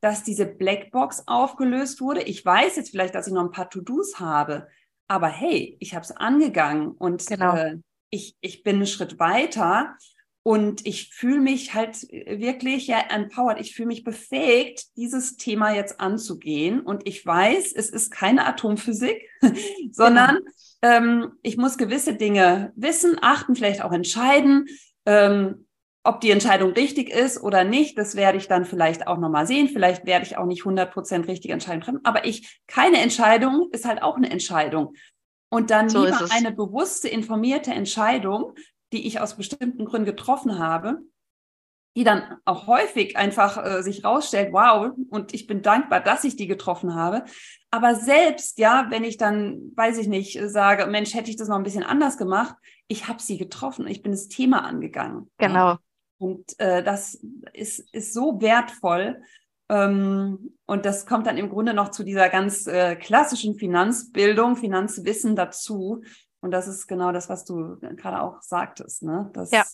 dass 0.00 0.24
diese 0.24 0.46
Blackbox 0.46 1.24
aufgelöst 1.26 2.00
wurde. 2.00 2.22
Ich 2.22 2.44
weiß 2.44 2.76
jetzt 2.76 2.90
vielleicht, 2.90 3.14
dass 3.14 3.26
ich 3.26 3.32
noch 3.32 3.44
ein 3.44 3.52
paar 3.52 3.70
To-Dos 3.70 4.18
habe, 4.18 4.66
aber 5.08 5.28
hey, 5.28 5.76
ich 5.80 5.94
habe 5.94 6.04
es 6.04 6.12
angegangen 6.12 6.88
und 6.88 7.26
genau. 7.26 7.56
äh, 7.56 7.78
ich, 8.10 8.36
ich 8.40 8.62
bin 8.62 8.76
einen 8.76 8.86
Schritt 8.86 9.18
weiter 9.18 9.96
und 10.42 10.86
ich 10.86 11.10
fühle 11.14 11.40
mich 11.40 11.74
halt 11.74 12.00
wirklich 12.10 12.86
ja 12.86 12.98
empowered. 13.10 13.60
Ich 13.60 13.74
fühle 13.74 13.88
mich 13.88 14.04
befähigt, 14.04 14.96
dieses 14.96 15.36
Thema 15.36 15.74
jetzt 15.74 16.00
anzugehen. 16.00 16.80
Und 16.80 17.06
ich 17.06 17.24
weiß, 17.24 17.72
es 17.72 17.90
ist 17.90 18.10
keine 18.10 18.46
Atomphysik, 18.46 19.28
sondern 19.92 20.38
genau. 20.80 20.96
ähm, 20.96 21.32
ich 21.42 21.58
muss 21.58 21.76
gewisse 21.76 22.14
Dinge 22.14 22.72
wissen, 22.74 23.18
achten, 23.20 23.54
vielleicht 23.54 23.82
auch 23.82 23.92
entscheiden. 23.92 24.66
Ähm, 25.04 25.66
ob 26.02 26.22
die 26.22 26.30
Entscheidung 26.30 26.72
richtig 26.72 27.10
ist 27.10 27.42
oder 27.42 27.62
nicht, 27.64 27.98
das 27.98 28.16
werde 28.16 28.38
ich 28.38 28.48
dann 28.48 28.64
vielleicht 28.64 29.06
auch 29.06 29.18
nochmal 29.18 29.46
sehen. 29.46 29.68
Vielleicht 29.68 30.06
werde 30.06 30.24
ich 30.24 30.38
auch 30.38 30.46
nicht 30.46 30.62
100% 30.62 31.28
richtige 31.28 31.52
Entscheidung 31.52 31.82
treffen. 31.82 32.00
Aber 32.04 32.24
ich, 32.24 32.62
keine 32.66 33.02
Entscheidung 33.02 33.68
ist 33.72 33.84
halt 33.84 34.02
auch 34.02 34.16
eine 34.16 34.30
Entscheidung. 34.30 34.94
Und 35.50 35.70
dann 35.70 35.90
so 35.90 36.06
lieber 36.06 36.28
eine 36.30 36.52
bewusste, 36.52 37.08
informierte 37.08 37.72
Entscheidung, 37.72 38.54
die 38.92 39.06
ich 39.06 39.20
aus 39.20 39.36
bestimmten 39.36 39.84
Gründen 39.84 40.06
getroffen 40.06 40.58
habe, 40.58 40.98
die 41.96 42.04
dann 42.04 42.22
auch 42.44 42.66
häufig 42.66 43.16
einfach 43.16 43.64
äh, 43.64 43.82
sich 43.82 44.04
rausstellt, 44.04 44.52
wow, 44.52 44.92
und 45.08 45.34
ich 45.34 45.46
bin 45.46 45.62
dankbar, 45.62 46.00
dass 46.00 46.24
ich 46.24 46.36
die 46.36 46.46
getroffen 46.46 46.94
habe. 46.94 47.24
Aber 47.70 47.94
selbst, 47.94 48.58
ja, 48.58 48.86
wenn 48.90 49.04
ich 49.04 49.16
dann, 49.16 49.72
weiß 49.74 49.98
ich 49.98 50.06
nicht, 50.06 50.40
sage, 50.50 50.86
Mensch, 50.86 51.14
hätte 51.14 51.30
ich 51.30 51.36
das 51.36 51.48
noch 51.48 51.56
ein 51.56 51.64
bisschen 51.64 51.82
anders 51.82 52.16
gemacht, 52.16 52.54
ich 52.86 53.08
habe 53.08 53.20
sie 53.20 53.38
getroffen, 53.38 53.86
ich 53.86 54.02
bin 54.02 54.12
das 54.12 54.28
Thema 54.28 54.64
angegangen. 54.64 55.30
Genau. 55.38 55.78
Und 56.18 56.58
äh, 56.58 56.82
das 56.82 57.20
ist, 57.52 57.92
ist 57.92 58.12
so 58.12 58.40
wertvoll. 58.40 59.22
Ähm, 59.68 60.56
und 60.66 60.84
das 60.84 61.06
kommt 61.06 61.26
dann 61.26 61.38
im 61.38 61.48
Grunde 61.48 61.72
noch 61.72 61.90
zu 61.90 62.04
dieser 62.04 62.28
ganz 62.28 62.66
äh, 62.66 62.96
klassischen 62.96 63.54
Finanzbildung, 63.54 64.56
Finanzwissen 64.56 65.34
dazu. 65.34 66.02
Und 66.40 66.50
das 66.52 66.68
ist 66.68 66.86
genau 66.86 67.12
das, 67.12 67.28
was 67.28 67.44
du 67.44 67.78
gerade 67.80 68.22
auch 68.22 68.40
sagtest. 68.42 69.02
Ne? 69.02 69.30
Das, 69.34 69.50
ja. 69.50 69.64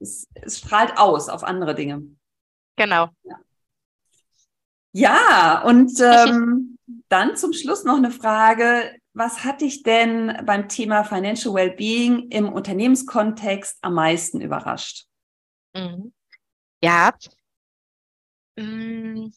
es, 0.00 0.28
es 0.34 0.58
strahlt 0.58 0.98
aus 0.98 1.28
auf 1.28 1.44
andere 1.44 1.74
Dinge. 1.74 2.02
Genau. 2.76 3.08
Ja, 3.22 3.38
ja 4.92 5.62
und 5.64 5.92
ähm, 6.00 6.78
dann 7.08 7.36
zum 7.36 7.52
Schluss 7.52 7.84
noch 7.84 7.96
eine 7.96 8.10
Frage. 8.10 8.96
Was 9.12 9.44
hat 9.44 9.62
dich 9.62 9.82
denn 9.82 10.42
beim 10.44 10.68
Thema 10.68 11.04
Financial 11.04 11.54
Wellbeing 11.54 12.28
im 12.30 12.52
Unternehmenskontext 12.52 13.78
am 13.82 13.94
meisten 13.94 14.40
überrascht? 14.40 15.06
Mhm. 15.74 16.12
Ja. 16.82 17.14
Mm, 18.56 19.30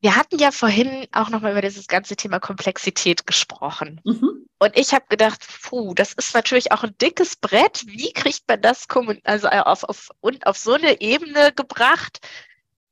wir 0.00 0.16
hatten 0.16 0.38
ja 0.38 0.50
vorhin 0.50 1.06
auch 1.12 1.30
nochmal 1.30 1.52
über 1.52 1.62
dieses 1.62 1.86
ganze 1.86 2.16
Thema 2.16 2.40
Komplexität 2.40 3.26
gesprochen. 3.26 4.00
Mhm. 4.04 4.45
Und 4.58 4.76
ich 4.76 4.94
habe 4.94 5.04
gedacht, 5.08 5.46
puh, 5.62 5.92
das 5.94 6.14
ist 6.14 6.34
natürlich 6.34 6.72
auch 6.72 6.82
ein 6.82 6.96
dickes 6.98 7.36
Brett. 7.36 7.84
Wie 7.86 8.12
kriegt 8.12 8.48
man 8.48 8.60
das 8.62 8.86
also 9.24 9.48
auf, 9.48 9.84
auf, 9.84 10.10
und 10.20 10.46
auf 10.46 10.56
so 10.56 10.72
eine 10.72 11.00
Ebene 11.00 11.52
gebracht, 11.52 12.26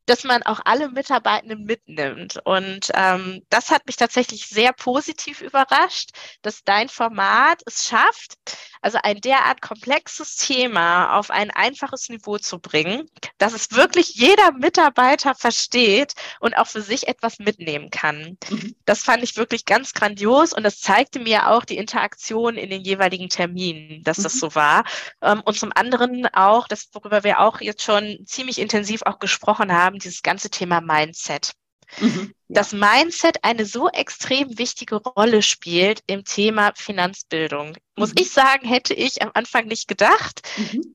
dass 0.07 0.25
man 0.25 0.43
auch 0.43 0.61
alle 0.65 0.91
Mitarbeitenden 0.91 1.65
mitnimmt. 1.65 2.41
Und 2.45 2.91
ähm, 2.95 3.43
das 3.51 3.71
hat 3.71 3.87
mich 3.87 3.97
tatsächlich 3.97 4.47
sehr 4.47 4.73
positiv 4.73 5.41
überrascht, 5.41 6.11
dass 6.43 6.65
dein 6.65 6.89
Format 6.89 7.63
es 7.67 7.87
schafft, 7.87 8.35
also 8.83 8.99
ein 9.03 9.21
derart 9.21 9.63
komplexes 9.63 10.37
Thema 10.37 11.19
auf 11.19 11.31
ein 11.31 11.51
einfaches 11.51 12.11
Niveau 12.11 12.37
zu 12.39 12.59
bringen, 12.59 13.09
dass 13.39 13.55
es 13.55 13.73
wirklich 13.73 14.15
jeder 14.15 14.53
Mitarbeiter 14.53 15.35
versteht 15.35 16.13
und 16.41 16.55
auch 16.55 16.67
für 16.67 16.83
sich 16.83 17.09
etwas 17.09 17.39
mitnehmen 17.39 17.91
kann. 17.91 18.37
Mhm. 18.51 18.75
Das 18.85 19.03
fand 19.03 19.23
ich 19.23 19.37
wirklich 19.37 19.65
ganz 19.65 19.95
grandios 19.95 20.53
und 20.53 20.65
das 20.65 20.81
zeigte 20.81 21.19
mir 21.19 21.49
auch 21.49 21.65
die 21.65 21.79
Interaktion 21.79 22.57
in 22.57 22.69
den 22.69 22.83
jeweiligen 22.83 23.31
Terminen, 23.31 24.03
dass 24.03 24.19
mhm. 24.19 24.23
das 24.25 24.35
so 24.35 24.55
war. 24.55 24.85
Ähm, 25.23 25.41
und 25.45 25.59
zum 25.59 25.73
anderen 25.75 26.27
auch, 26.35 26.69
das, 26.69 26.89
worüber 26.93 27.25
wir 27.25 27.41
auch 27.41 27.61
jetzt 27.61 27.83
schon 27.83 28.19
ziemlich 28.27 28.59
intensiv 28.59 29.03
auch 29.03 29.19
gesprochen 29.19 29.73
haben, 29.73 29.94
dieses 29.99 30.23
ganze 30.23 30.51
Thema 30.51 30.81
Mindset. 30.81 31.53
Mhm, 31.99 32.33
ja. 32.49 32.55
Das 32.55 32.73
Mindset 32.73 33.45
eine 33.45 33.67
so 33.67 33.89
extrem 33.89 34.59
wichtige 34.59 34.97
Rolle 34.97 35.43
spielt 35.43 36.03
im 36.07 36.25
Thema 36.25 36.73
Finanzbildung. 36.77 37.77
Muss 37.97 38.11
mhm. 38.11 38.21
ich 38.21 38.31
sagen, 38.31 38.67
hätte 38.67 38.95
ich 38.95 39.23
am 39.23 39.31
Anfang 39.35 39.67
nicht 39.67 39.89
gedacht. 39.89 40.43
Mhm 40.57 40.94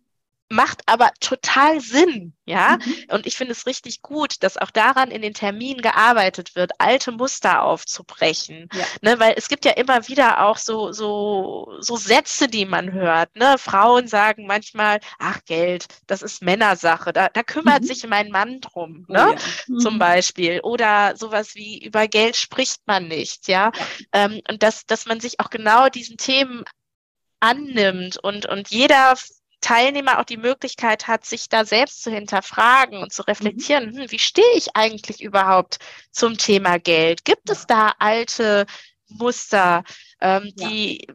macht 0.50 0.82
aber 0.88 1.12
total 1.20 1.80
Sinn, 1.80 2.34
ja. 2.46 2.78
Mhm. 2.84 3.06
Und 3.10 3.28
ich 3.28 3.38
finde 3.38 3.52
es 3.52 3.68
richtig 3.68 4.02
gut, 4.02 4.42
dass 4.44 4.58
auch 4.58 4.72
daran 4.72 5.12
in 5.12 5.22
den 5.22 5.36
Terminen 5.36 5.82
gearbeitet 5.82 6.56
wird, 6.56 6.72
alte 6.80 7.12
Muster 7.12 7.64
aufzubrechen. 7.64 8.68
Ja. 8.74 8.86
Ne, 9.02 9.20
weil 9.20 9.36
es 9.38 9.48
gibt 9.48 9.64
ja 9.64 9.74
immer 9.74 10.08
wieder 10.08 10.44
auch 10.46 10.58
so, 10.58 10.92
so, 10.92 11.78
so 11.80 11.96
Sätze, 11.98 12.48
die 12.48 12.66
man 12.66 12.92
hört. 12.92 13.36
Ne? 13.36 13.58
Frauen 13.60 14.08
sagen 14.08 14.48
manchmal, 14.48 15.00
ach 15.20 15.40
Geld, 15.46 15.86
das 16.08 16.24
ist 16.24 16.42
Männersache, 16.42 17.14
da, 17.14 17.30
da 17.30 17.44
kümmert 17.44 17.84
mhm. 17.84 17.88
sich 17.88 18.08
mein 18.08 18.30
Mann 18.32 18.60
drum, 18.60 19.06
oh, 19.08 19.14
ne? 19.14 19.20
Ja. 19.20 19.36
Mhm. 19.68 19.80
Zum 19.80 20.00
Beispiel. 20.00 20.62
Oder 20.62 21.16
sowas 21.16 21.54
wie 21.54 21.84
über 21.84 22.08
Geld 22.08 22.36
spricht 22.36 22.82
man 22.88 23.08
nicht, 23.08 23.48
ja. 23.48 23.60
ja. 23.60 23.72
Ähm, 24.14 24.42
und 24.50 24.64
dass, 24.64 24.86
dass 24.88 25.06
man 25.06 25.20
sich 25.20 25.40
auch 25.40 25.52
genau 25.52 25.90
diesen 25.90 26.18
Themen 26.18 26.64
annimmt 27.40 28.18
und, 28.18 28.46
und 28.46 28.70
jeder 28.70 29.16
Teilnehmer 29.62 30.20
auch 30.20 30.24
die 30.24 30.38
Möglichkeit 30.38 31.08
hat, 31.08 31.26
sich 31.26 31.50
da 31.50 31.66
selbst 31.66 32.04
zu 32.04 32.12
hinterfragen 32.12 33.02
und 33.02 33.12
zu 33.12 33.24
reflektieren, 33.24 33.92
mhm. 33.92 34.02
hm, 34.02 34.12
wie 34.12 34.20
stehe 34.20 34.54
ich 34.56 34.76
eigentlich 34.76 35.22
überhaupt 35.22 35.80
zum 36.12 36.38
Thema 36.38 36.80
Geld? 36.80 37.26
Gibt 37.26 37.50
es 37.50 37.68
da 37.68 37.94
alte 38.00 38.66
Muster, 39.10 39.84
ähm, 40.22 40.54
die, 40.56 41.06
ja. 41.08 41.14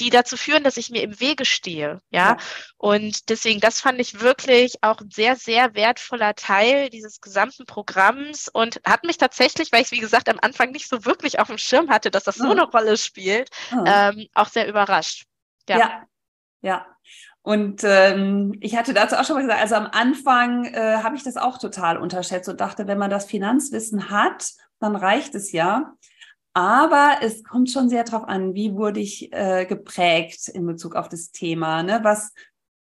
die 0.00 0.10
dazu 0.10 0.36
führen, 0.36 0.62
dass 0.62 0.76
ich 0.76 0.90
mir 0.90 1.02
im 1.02 1.18
Wege 1.20 1.46
stehe? 1.46 2.00
Ja? 2.10 2.32
ja. 2.32 2.36
Und 2.76 3.30
deswegen, 3.30 3.60
das 3.60 3.80
fand 3.80 3.98
ich 3.98 4.20
wirklich 4.20 4.82
auch 4.82 5.00
ein 5.00 5.10
sehr, 5.10 5.36
sehr 5.36 5.74
wertvoller 5.74 6.34
Teil 6.34 6.90
dieses 6.90 7.20
gesamten 7.22 7.64
Programms 7.64 8.48
und 8.48 8.80
hat 8.84 9.04
mich 9.04 9.16
tatsächlich, 9.16 9.72
weil 9.72 9.80
ich 9.80 9.86
es, 9.86 9.92
wie 9.92 10.00
gesagt, 10.00 10.28
am 10.28 10.38
Anfang 10.42 10.70
nicht 10.70 10.88
so 10.88 11.06
wirklich 11.06 11.38
auf 11.40 11.48
dem 11.48 11.58
Schirm 11.58 11.88
hatte, 11.88 12.10
dass 12.10 12.24
das 12.24 12.36
so 12.36 12.50
eine 12.50 12.64
Rolle 12.64 12.98
spielt, 12.98 13.48
ähm, 13.86 14.26
auch 14.34 14.48
sehr 14.48 14.68
überrascht. 14.68 15.24
ja. 15.68 15.78
ja. 15.78 16.06
Und 17.42 17.82
ähm, 17.84 18.54
ich 18.60 18.76
hatte 18.76 18.92
dazu 18.92 19.14
auch 19.14 19.24
schon 19.24 19.36
mal 19.36 19.42
gesagt, 19.42 19.60
also 19.60 19.76
am 19.76 19.86
Anfang 19.86 20.64
äh, 20.64 20.96
habe 21.02 21.14
ich 21.14 21.22
das 21.22 21.36
auch 21.36 21.58
total 21.58 21.96
unterschätzt 21.96 22.48
und 22.48 22.60
dachte, 22.60 22.88
wenn 22.88 22.98
man 22.98 23.10
das 23.10 23.26
Finanzwissen 23.26 24.10
hat, 24.10 24.50
dann 24.80 24.96
reicht 24.96 25.34
es 25.36 25.52
ja. 25.52 25.94
Aber 26.54 27.18
es 27.20 27.44
kommt 27.44 27.70
schon 27.70 27.88
sehr 27.88 28.02
darauf 28.02 28.24
an, 28.24 28.54
wie 28.54 28.74
wurde 28.74 28.98
ich 28.98 29.32
äh, 29.32 29.66
geprägt 29.66 30.48
in 30.48 30.66
Bezug 30.66 30.96
auf 30.96 31.08
das 31.08 31.30
Thema. 31.30 31.82
Ne? 31.82 32.00
Was 32.02 32.32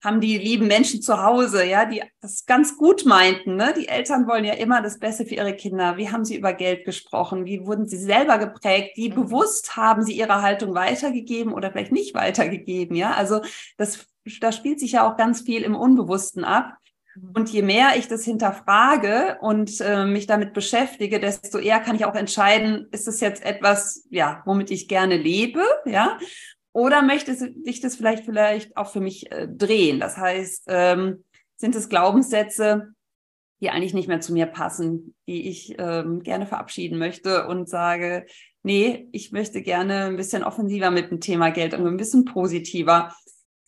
haben 0.03 0.21
die 0.21 0.37
lieben 0.37 0.67
Menschen 0.67 1.01
zu 1.01 1.23
Hause, 1.23 1.65
ja, 1.65 1.85
die 1.85 2.03
das 2.21 2.45
ganz 2.45 2.77
gut 2.77 3.07
meinten. 3.07 3.57
Ne? 3.57 3.73
Die 3.77 3.89
Eltern 3.89 4.27
wollen 4.27 4.45
ja 4.45 4.55
immer 4.55 4.83
das 4.83 4.99
Beste 4.99 5.25
für 5.25 5.37
ihre 5.37 5.55
Kinder. 5.55 5.97
Wie 5.97 6.11
haben 6.11 6.25
sie 6.25 6.37
über 6.37 6.53
Geld 6.53 6.85
gesprochen? 6.85 7.45
Wie 7.45 7.65
wurden 7.65 7.87
sie 7.87 7.99
selber 7.99 8.39
geprägt? 8.39 8.97
Wie 8.97 9.11
mhm. 9.11 9.15
bewusst 9.15 9.77
haben 9.77 10.03
sie 10.03 10.13
ihre 10.13 10.43
Haltung 10.43 10.75
weitergegeben 10.75 11.53
oder 11.53 11.71
vielleicht 11.71 11.93
nicht 11.93 12.15
weitergegeben? 12.15 12.97
Ja, 12.97 13.13
also 13.13 13.43
das, 13.77 14.07
da 14.41 14.51
spielt 14.51 14.81
sich 14.81 14.93
ja 14.93 15.09
auch 15.09 15.17
ganz 15.17 15.43
viel 15.43 15.63
im 15.63 15.77
Unbewussten 15.77 16.45
ab. 16.45 16.75
Mhm. 17.15 17.31
Und 17.37 17.49
je 17.51 17.63
mehr 17.63 17.91
ich 17.97 18.09
das 18.09 18.25
hinterfrage 18.25 19.39
und 19.41 19.81
äh, 19.81 20.05
mich 20.05 20.27
damit 20.27 20.53
beschäftige, 20.53 21.21
desto 21.21 21.59
eher 21.59 21.79
kann 21.79 21.95
ich 21.95 22.07
auch 22.07 22.17
entscheiden, 22.17 22.89
ist 22.91 23.07
es 23.07 23.21
jetzt 23.21 23.45
etwas, 23.45 24.05
ja, 24.11 24.43
womit 24.47 24.73
ich 24.73 24.89
gerne 24.89 25.17
lebe, 25.17 25.63
ja, 25.87 26.19
oder 26.73 27.03
möchte 27.03 27.35
sich 27.35 27.81
das 27.81 27.97
vielleicht 27.97 28.25
vielleicht 28.25 28.77
auch 28.77 28.91
für 28.91 29.01
mich 29.01 29.31
äh, 29.31 29.47
drehen? 29.49 30.01
Das 30.01 30.17
heißt, 30.17 30.65
ähm, 30.69 31.25
sind 31.57 31.75
es 31.75 31.89
Glaubenssätze, 31.89 32.95
die 33.61 33.71
eigentlich 33.71 33.95
nicht 33.95 34.09
mehr 34.09 34.21
zu 34.21 34.33
mir 34.33 34.47
passen, 34.47 35.15
die 35.29 35.49
ich 35.49 35.77
ähm, 35.79 36.21
gerne 36.21 36.47
verabschieden 36.47 36.99
möchte 36.99 37.47
und 37.47 37.69
sage, 37.69 38.27
nee, 38.63 39.09
ich 39.13 39.33
möchte 39.33 39.63
gerne 39.63 40.07
ein 40.07 40.17
bisschen 40.17 40.43
offensiver 40.43 40.91
mit 40.91 41.11
dem 41.11 41.21
Thema 41.21 41.51
Geld 41.51 41.75
und 41.75 41.87
ein 41.87 41.97
bisschen 41.97 42.25
positiver. 42.25 43.15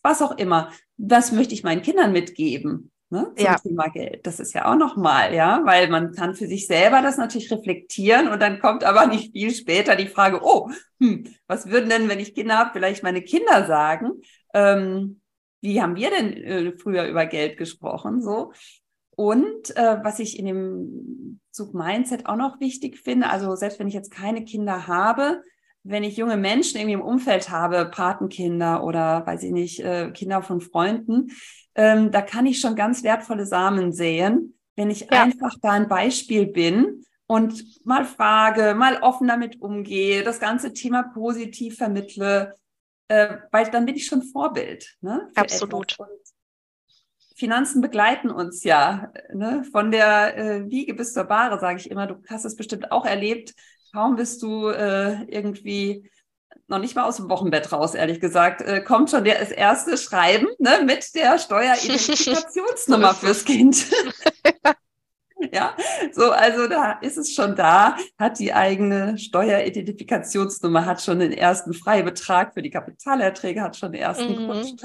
Was 0.03 0.21
auch 0.21 0.37
immer. 0.37 0.71
Was 0.97 1.31
möchte 1.31 1.53
ich 1.53 1.63
meinen 1.63 1.81
Kindern 1.81 2.11
mitgeben? 2.11 2.91
Ne, 3.09 3.31
zum 3.35 3.45
ja. 3.45 3.55
Thema 3.55 3.87
Geld. 3.89 4.25
Das 4.25 4.39
ist 4.39 4.53
ja 4.53 4.71
auch 4.71 4.75
nochmal, 4.75 5.33
ja, 5.33 5.61
weil 5.65 5.89
man 5.89 6.13
kann 6.13 6.35
für 6.35 6.47
sich 6.47 6.67
selber 6.67 7.01
das 7.01 7.17
natürlich 7.17 7.51
reflektieren 7.51 8.27
und 8.27 8.41
dann 8.41 8.59
kommt 8.59 8.83
aber 8.83 9.05
nicht 9.07 9.31
viel 9.31 9.53
später 9.53 9.95
die 9.95 10.07
Frage, 10.07 10.41
oh, 10.43 10.69
hm, 10.99 11.25
was 11.47 11.69
würden 11.69 11.89
denn, 11.89 12.09
wenn 12.09 12.19
ich 12.19 12.35
Kinder 12.35 12.57
habe, 12.57 12.71
vielleicht 12.73 13.03
meine 13.03 13.21
Kinder 13.21 13.65
sagen? 13.65 14.21
Ähm, 14.53 15.21
wie 15.61 15.81
haben 15.81 15.95
wir 15.95 16.09
denn 16.09 16.33
äh, 16.33 16.77
früher 16.77 17.07
über 17.07 17.25
Geld 17.25 17.57
gesprochen? 17.57 18.21
So. 18.21 18.53
Und 19.15 19.75
äh, 19.75 19.97
was 20.03 20.19
ich 20.19 20.37
in 20.37 20.45
dem 20.45 21.39
Zug 21.51 21.73
Mindset 21.73 22.25
auch 22.25 22.35
noch 22.35 22.59
wichtig 22.59 22.99
finde, 22.99 23.29
also 23.29 23.55
selbst 23.55 23.79
wenn 23.79 23.87
ich 23.87 23.93
jetzt 23.93 24.11
keine 24.11 24.43
Kinder 24.43 24.87
habe, 24.87 25.41
wenn 25.83 26.03
ich 26.03 26.17
junge 26.17 26.35
Menschen 26.35 26.77
irgendwie 26.77 26.95
im 26.95 27.01
Umfeld 27.01 27.49
habe, 27.49 27.85
Patenkinder 27.85 28.83
oder 28.83 29.25
weiß 29.25 29.43
ich 29.43 29.51
nicht, 29.51 29.79
äh, 29.79 30.11
Kinder 30.11 30.41
von 30.41 30.59
Freunden, 30.59 31.31
ähm, 31.75 32.11
da 32.11 32.21
kann 32.21 32.45
ich 32.45 32.59
schon 32.59 32.75
ganz 32.75 33.03
wertvolle 33.03 33.45
Samen 33.45 33.91
säen, 33.91 34.57
wenn 34.75 34.89
ich 34.89 35.01
ja. 35.01 35.23
einfach 35.23 35.55
da 35.61 35.71
ein 35.71 35.87
Beispiel 35.87 36.47
bin 36.47 37.03
und 37.27 37.85
mal 37.85 38.05
frage, 38.05 38.75
mal 38.75 39.01
offen 39.01 39.27
damit 39.27 39.61
umgehe, 39.61 40.23
das 40.23 40.39
ganze 40.39 40.73
Thema 40.73 41.03
positiv 41.03 41.77
vermittle, 41.77 42.55
äh, 43.07 43.37
weil 43.51 43.69
dann 43.71 43.85
bin 43.85 43.95
ich 43.95 44.05
schon 44.05 44.23
Vorbild. 44.23 44.97
Ne, 45.01 45.29
Absolut. 45.35 45.95
Finanzen 47.37 47.81
begleiten 47.81 48.29
uns 48.29 48.63
ja 48.63 49.11
ne? 49.33 49.65
von 49.69 49.91
der 49.91 50.37
äh, 50.37 50.69
Wiege 50.69 50.93
bis 50.93 51.13
zur 51.13 51.25
Bahre, 51.25 51.59
sage 51.59 51.79
ich 51.79 51.91
immer. 51.91 52.07
Du 52.07 52.21
hast 52.29 52.45
es 52.45 52.55
bestimmt 52.55 52.91
auch 52.91 53.05
erlebt 53.05 53.53
kaum 53.95 54.17
bist 54.17 54.43
du 54.43 54.67
äh, 54.67 55.23
irgendwie 55.23 56.11
noch 56.67 56.79
nicht 56.79 56.95
mal 56.95 57.03
aus 57.03 57.17
dem 57.17 57.29
Wochenbett 57.29 57.71
raus, 57.71 57.95
ehrlich 57.95 58.19
gesagt, 58.19 58.61
äh, 58.61 58.81
kommt 58.81 59.11
schon 59.11 59.23
der, 59.23 59.39
das 59.39 59.51
erste 59.51 59.97
Schreiben 59.97 60.47
ne, 60.57 60.81
mit 60.83 61.13
der 61.15 61.37
Steueridentifikationsnummer 61.37 63.13
fürs 63.13 63.45
Kind. 63.45 63.85
ja, 65.53 65.75
so, 66.11 66.31
also 66.31 66.67
da 66.67 66.93
ist 66.93 67.17
es 67.17 67.33
schon 67.33 67.55
da, 67.55 67.97
hat 68.17 68.39
die 68.39 68.53
eigene 68.53 69.17
Steueridentifikationsnummer, 69.17 70.85
hat 70.85 71.01
schon 71.01 71.19
den 71.19 71.33
ersten 71.33 71.73
Freibetrag 71.73 72.53
für 72.53 72.61
die 72.61 72.71
Kapitalerträge, 72.71 73.61
hat 73.61 73.77
schon 73.77 73.91
den 73.91 74.01
ersten 74.01 74.47
mhm. 74.47 74.77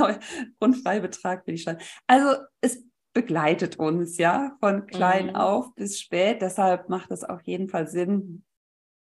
Grundfreibetrag 0.58 1.44
für 1.44 1.52
die 1.52 1.58
Steuer. 1.58 1.78
Also 2.06 2.36
es 2.60 2.84
begleitet 3.12 3.78
uns 3.78 4.18
ja 4.18 4.56
von 4.60 4.86
klein 4.86 5.28
mhm. 5.28 5.36
auf 5.36 5.74
bis 5.74 5.98
spät. 5.98 6.42
Deshalb 6.42 6.88
macht 6.88 7.10
es 7.10 7.24
auf 7.24 7.42
jeden 7.42 7.68
Fall 7.68 7.88
Sinn, 7.88 8.44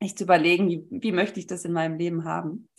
sich 0.01 0.17
zu 0.17 0.23
überlegen, 0.23 0.69
wie, 0.69 0.85
wie 0.89 1.11
möchte 1.11 1.39
ich 1.39 1.47
das 1.47 1.65
in 1.65 1.73
meinem 1.73 1.97
Leben 1.97 2.23
haben. 2.25 2.69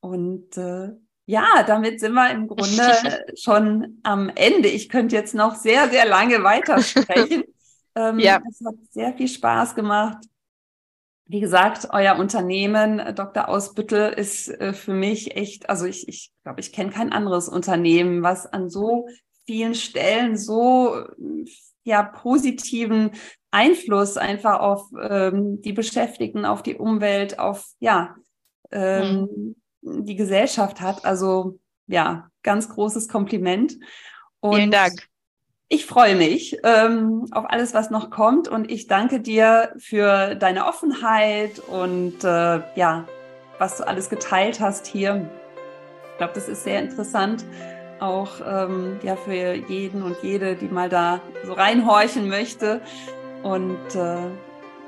Und 0.00 0.56
äh, 0.56 0.90
ja, 1.26 1.62
damit 1.66 2.00
sind 2.00 2.12
wir 2.12 2.30
im 2.30 2.48
Grunde 2.48 3.24
schon 3.36 4.00
am 4.02 4.30
Ende. 4.34 4.68
Ich 4.68 4.88
könnte 4.88 5.16
jetzt 5.16 5.34
noch 5.34 5.54
sehr, 5.54 5.88
sehr 5.88 6.06
lange 6.06 6.42
weitersprechen. 6.42 7.44
ähm, 7.94 8.18
ja. 8.18 8.40
Es 8.48 8.64
hat 8.64 8.74
sehr 8.90 9.14
viel 9.14 9.28
Spaß 9.28 9.74
gemacht. 9.74 10.18
Wie 11.26 11.40
gesagt, 11.40 11.88
euer 11.90 12.18
Unternehmen, 12.18 12.98
äh, 12.98 13.14
Dr. 13.14 13.48
Ausbüttel, 13.48 14.12
ist 14.12 14.48
äh, 14.48 14.74
für 14.74 14.92
mich 14.92 15.36
echt, 15.36 15.70
also 15.70 15.86
ich, 15.86 16.06
ich 16.08 16.32
glaube, 16.42 16.60
ich 16.60 16.72
kenne 16.72 16.90
kein 16.90 17.12
anderes 17.12 17.48
Unternehmen, 17.48 18.22
was 18.22 18.46
an 18.46 18.68
so 18.68 19.08
vielen 19.46 19.74
Stellen 19.74 20.36
so 20.36 21.04
ja 21.84 22.02
positiven 22.02 23.12
Einfluss 23.54 24.16
einfach 24.16 24.58
auf 24.60 24.90
ähm, 25.00 25.62
die 25.62 25.72
Beschäftigten, 25.72 26.44
auf 26.44 26.62
die 26.62 26.74
Umwelt, 26.74 27.38
auf 27.38 27.68
ja 27.78 28.16
ähm, 28.72 29.54
mhm. 29.82 30.04
die 30.04 30.16
Gesellschaft 30.16 30.80
hat. 30.80 31.04
Also 31.04 31.58
ja, 31.86 32.28
ganz 32.42 32.68
großes 32.68 33.08
Kompliment. 33.08 33.76
Und 34.40 34.56
Vielen 34.56 34.70
Dank. 34.70 35.08
Ich 35.68 35.86
freue 35.86 36.16
mich 36.16 36.58
ähm, 36.62 37.26
auf 37.30 37.46
alles, 37.48 37.72
was 37.72 37.90
noch 37.90 38.10
kommt 38.10 38.48
und 38.48 38.70
ich 38.70 38.86
danke 38.86 39.20
dir 39.20 39.74
für 39.78 40.34
deine 40.34 40.66
Offenheit 40.66 41.58
und 41.58 42.22
äh, 42.22 42.60
ja, 42.76 43.08
was 43.58 43.78
du 43.78 43.86
alles 43.86 44.10
geteilt 44.10 44.60
hast 44.60 44.86
hier. 44.86 45.30
Ich 46.12 46.18
glaube, 46.18 46.34
das 46.34 46.48
ist 46.48 46.64
sehr 46.64 46.80
interessant 46.80 47.44
auch 48.00 48.40
ähm, 48.46 48.98
ja 49.02 49.16
für 49.16 49.54
jeden 49.54 50.02
und 50.02 50.16
jede, 50.22 50.56
die 50.56 50.68
mal 50.68 50.88
da 50.88 51.20
so 51.44 51.52
reinhorchen 51.52 52.28
möchte. 52.28 52.80
Und 53.44 53.94
äh, 53.94 54.16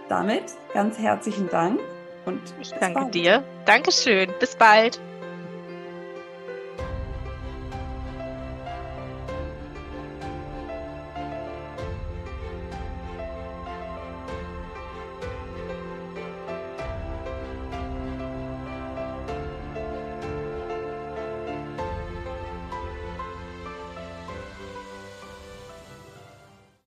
damit 0.08 0.44
ganz 0.74 0.98
herzlichen 0.98 1.48
Dank 1.48 1.78
und 2.24 2.40
ich 2.60 2.70
danke 2.72 3.00
bald. 3.00 3.14
dir. 3.14 3.44
Dankeschön. 3.64 4.32
Bis 4.40 4.56
bald. 4.56 5.00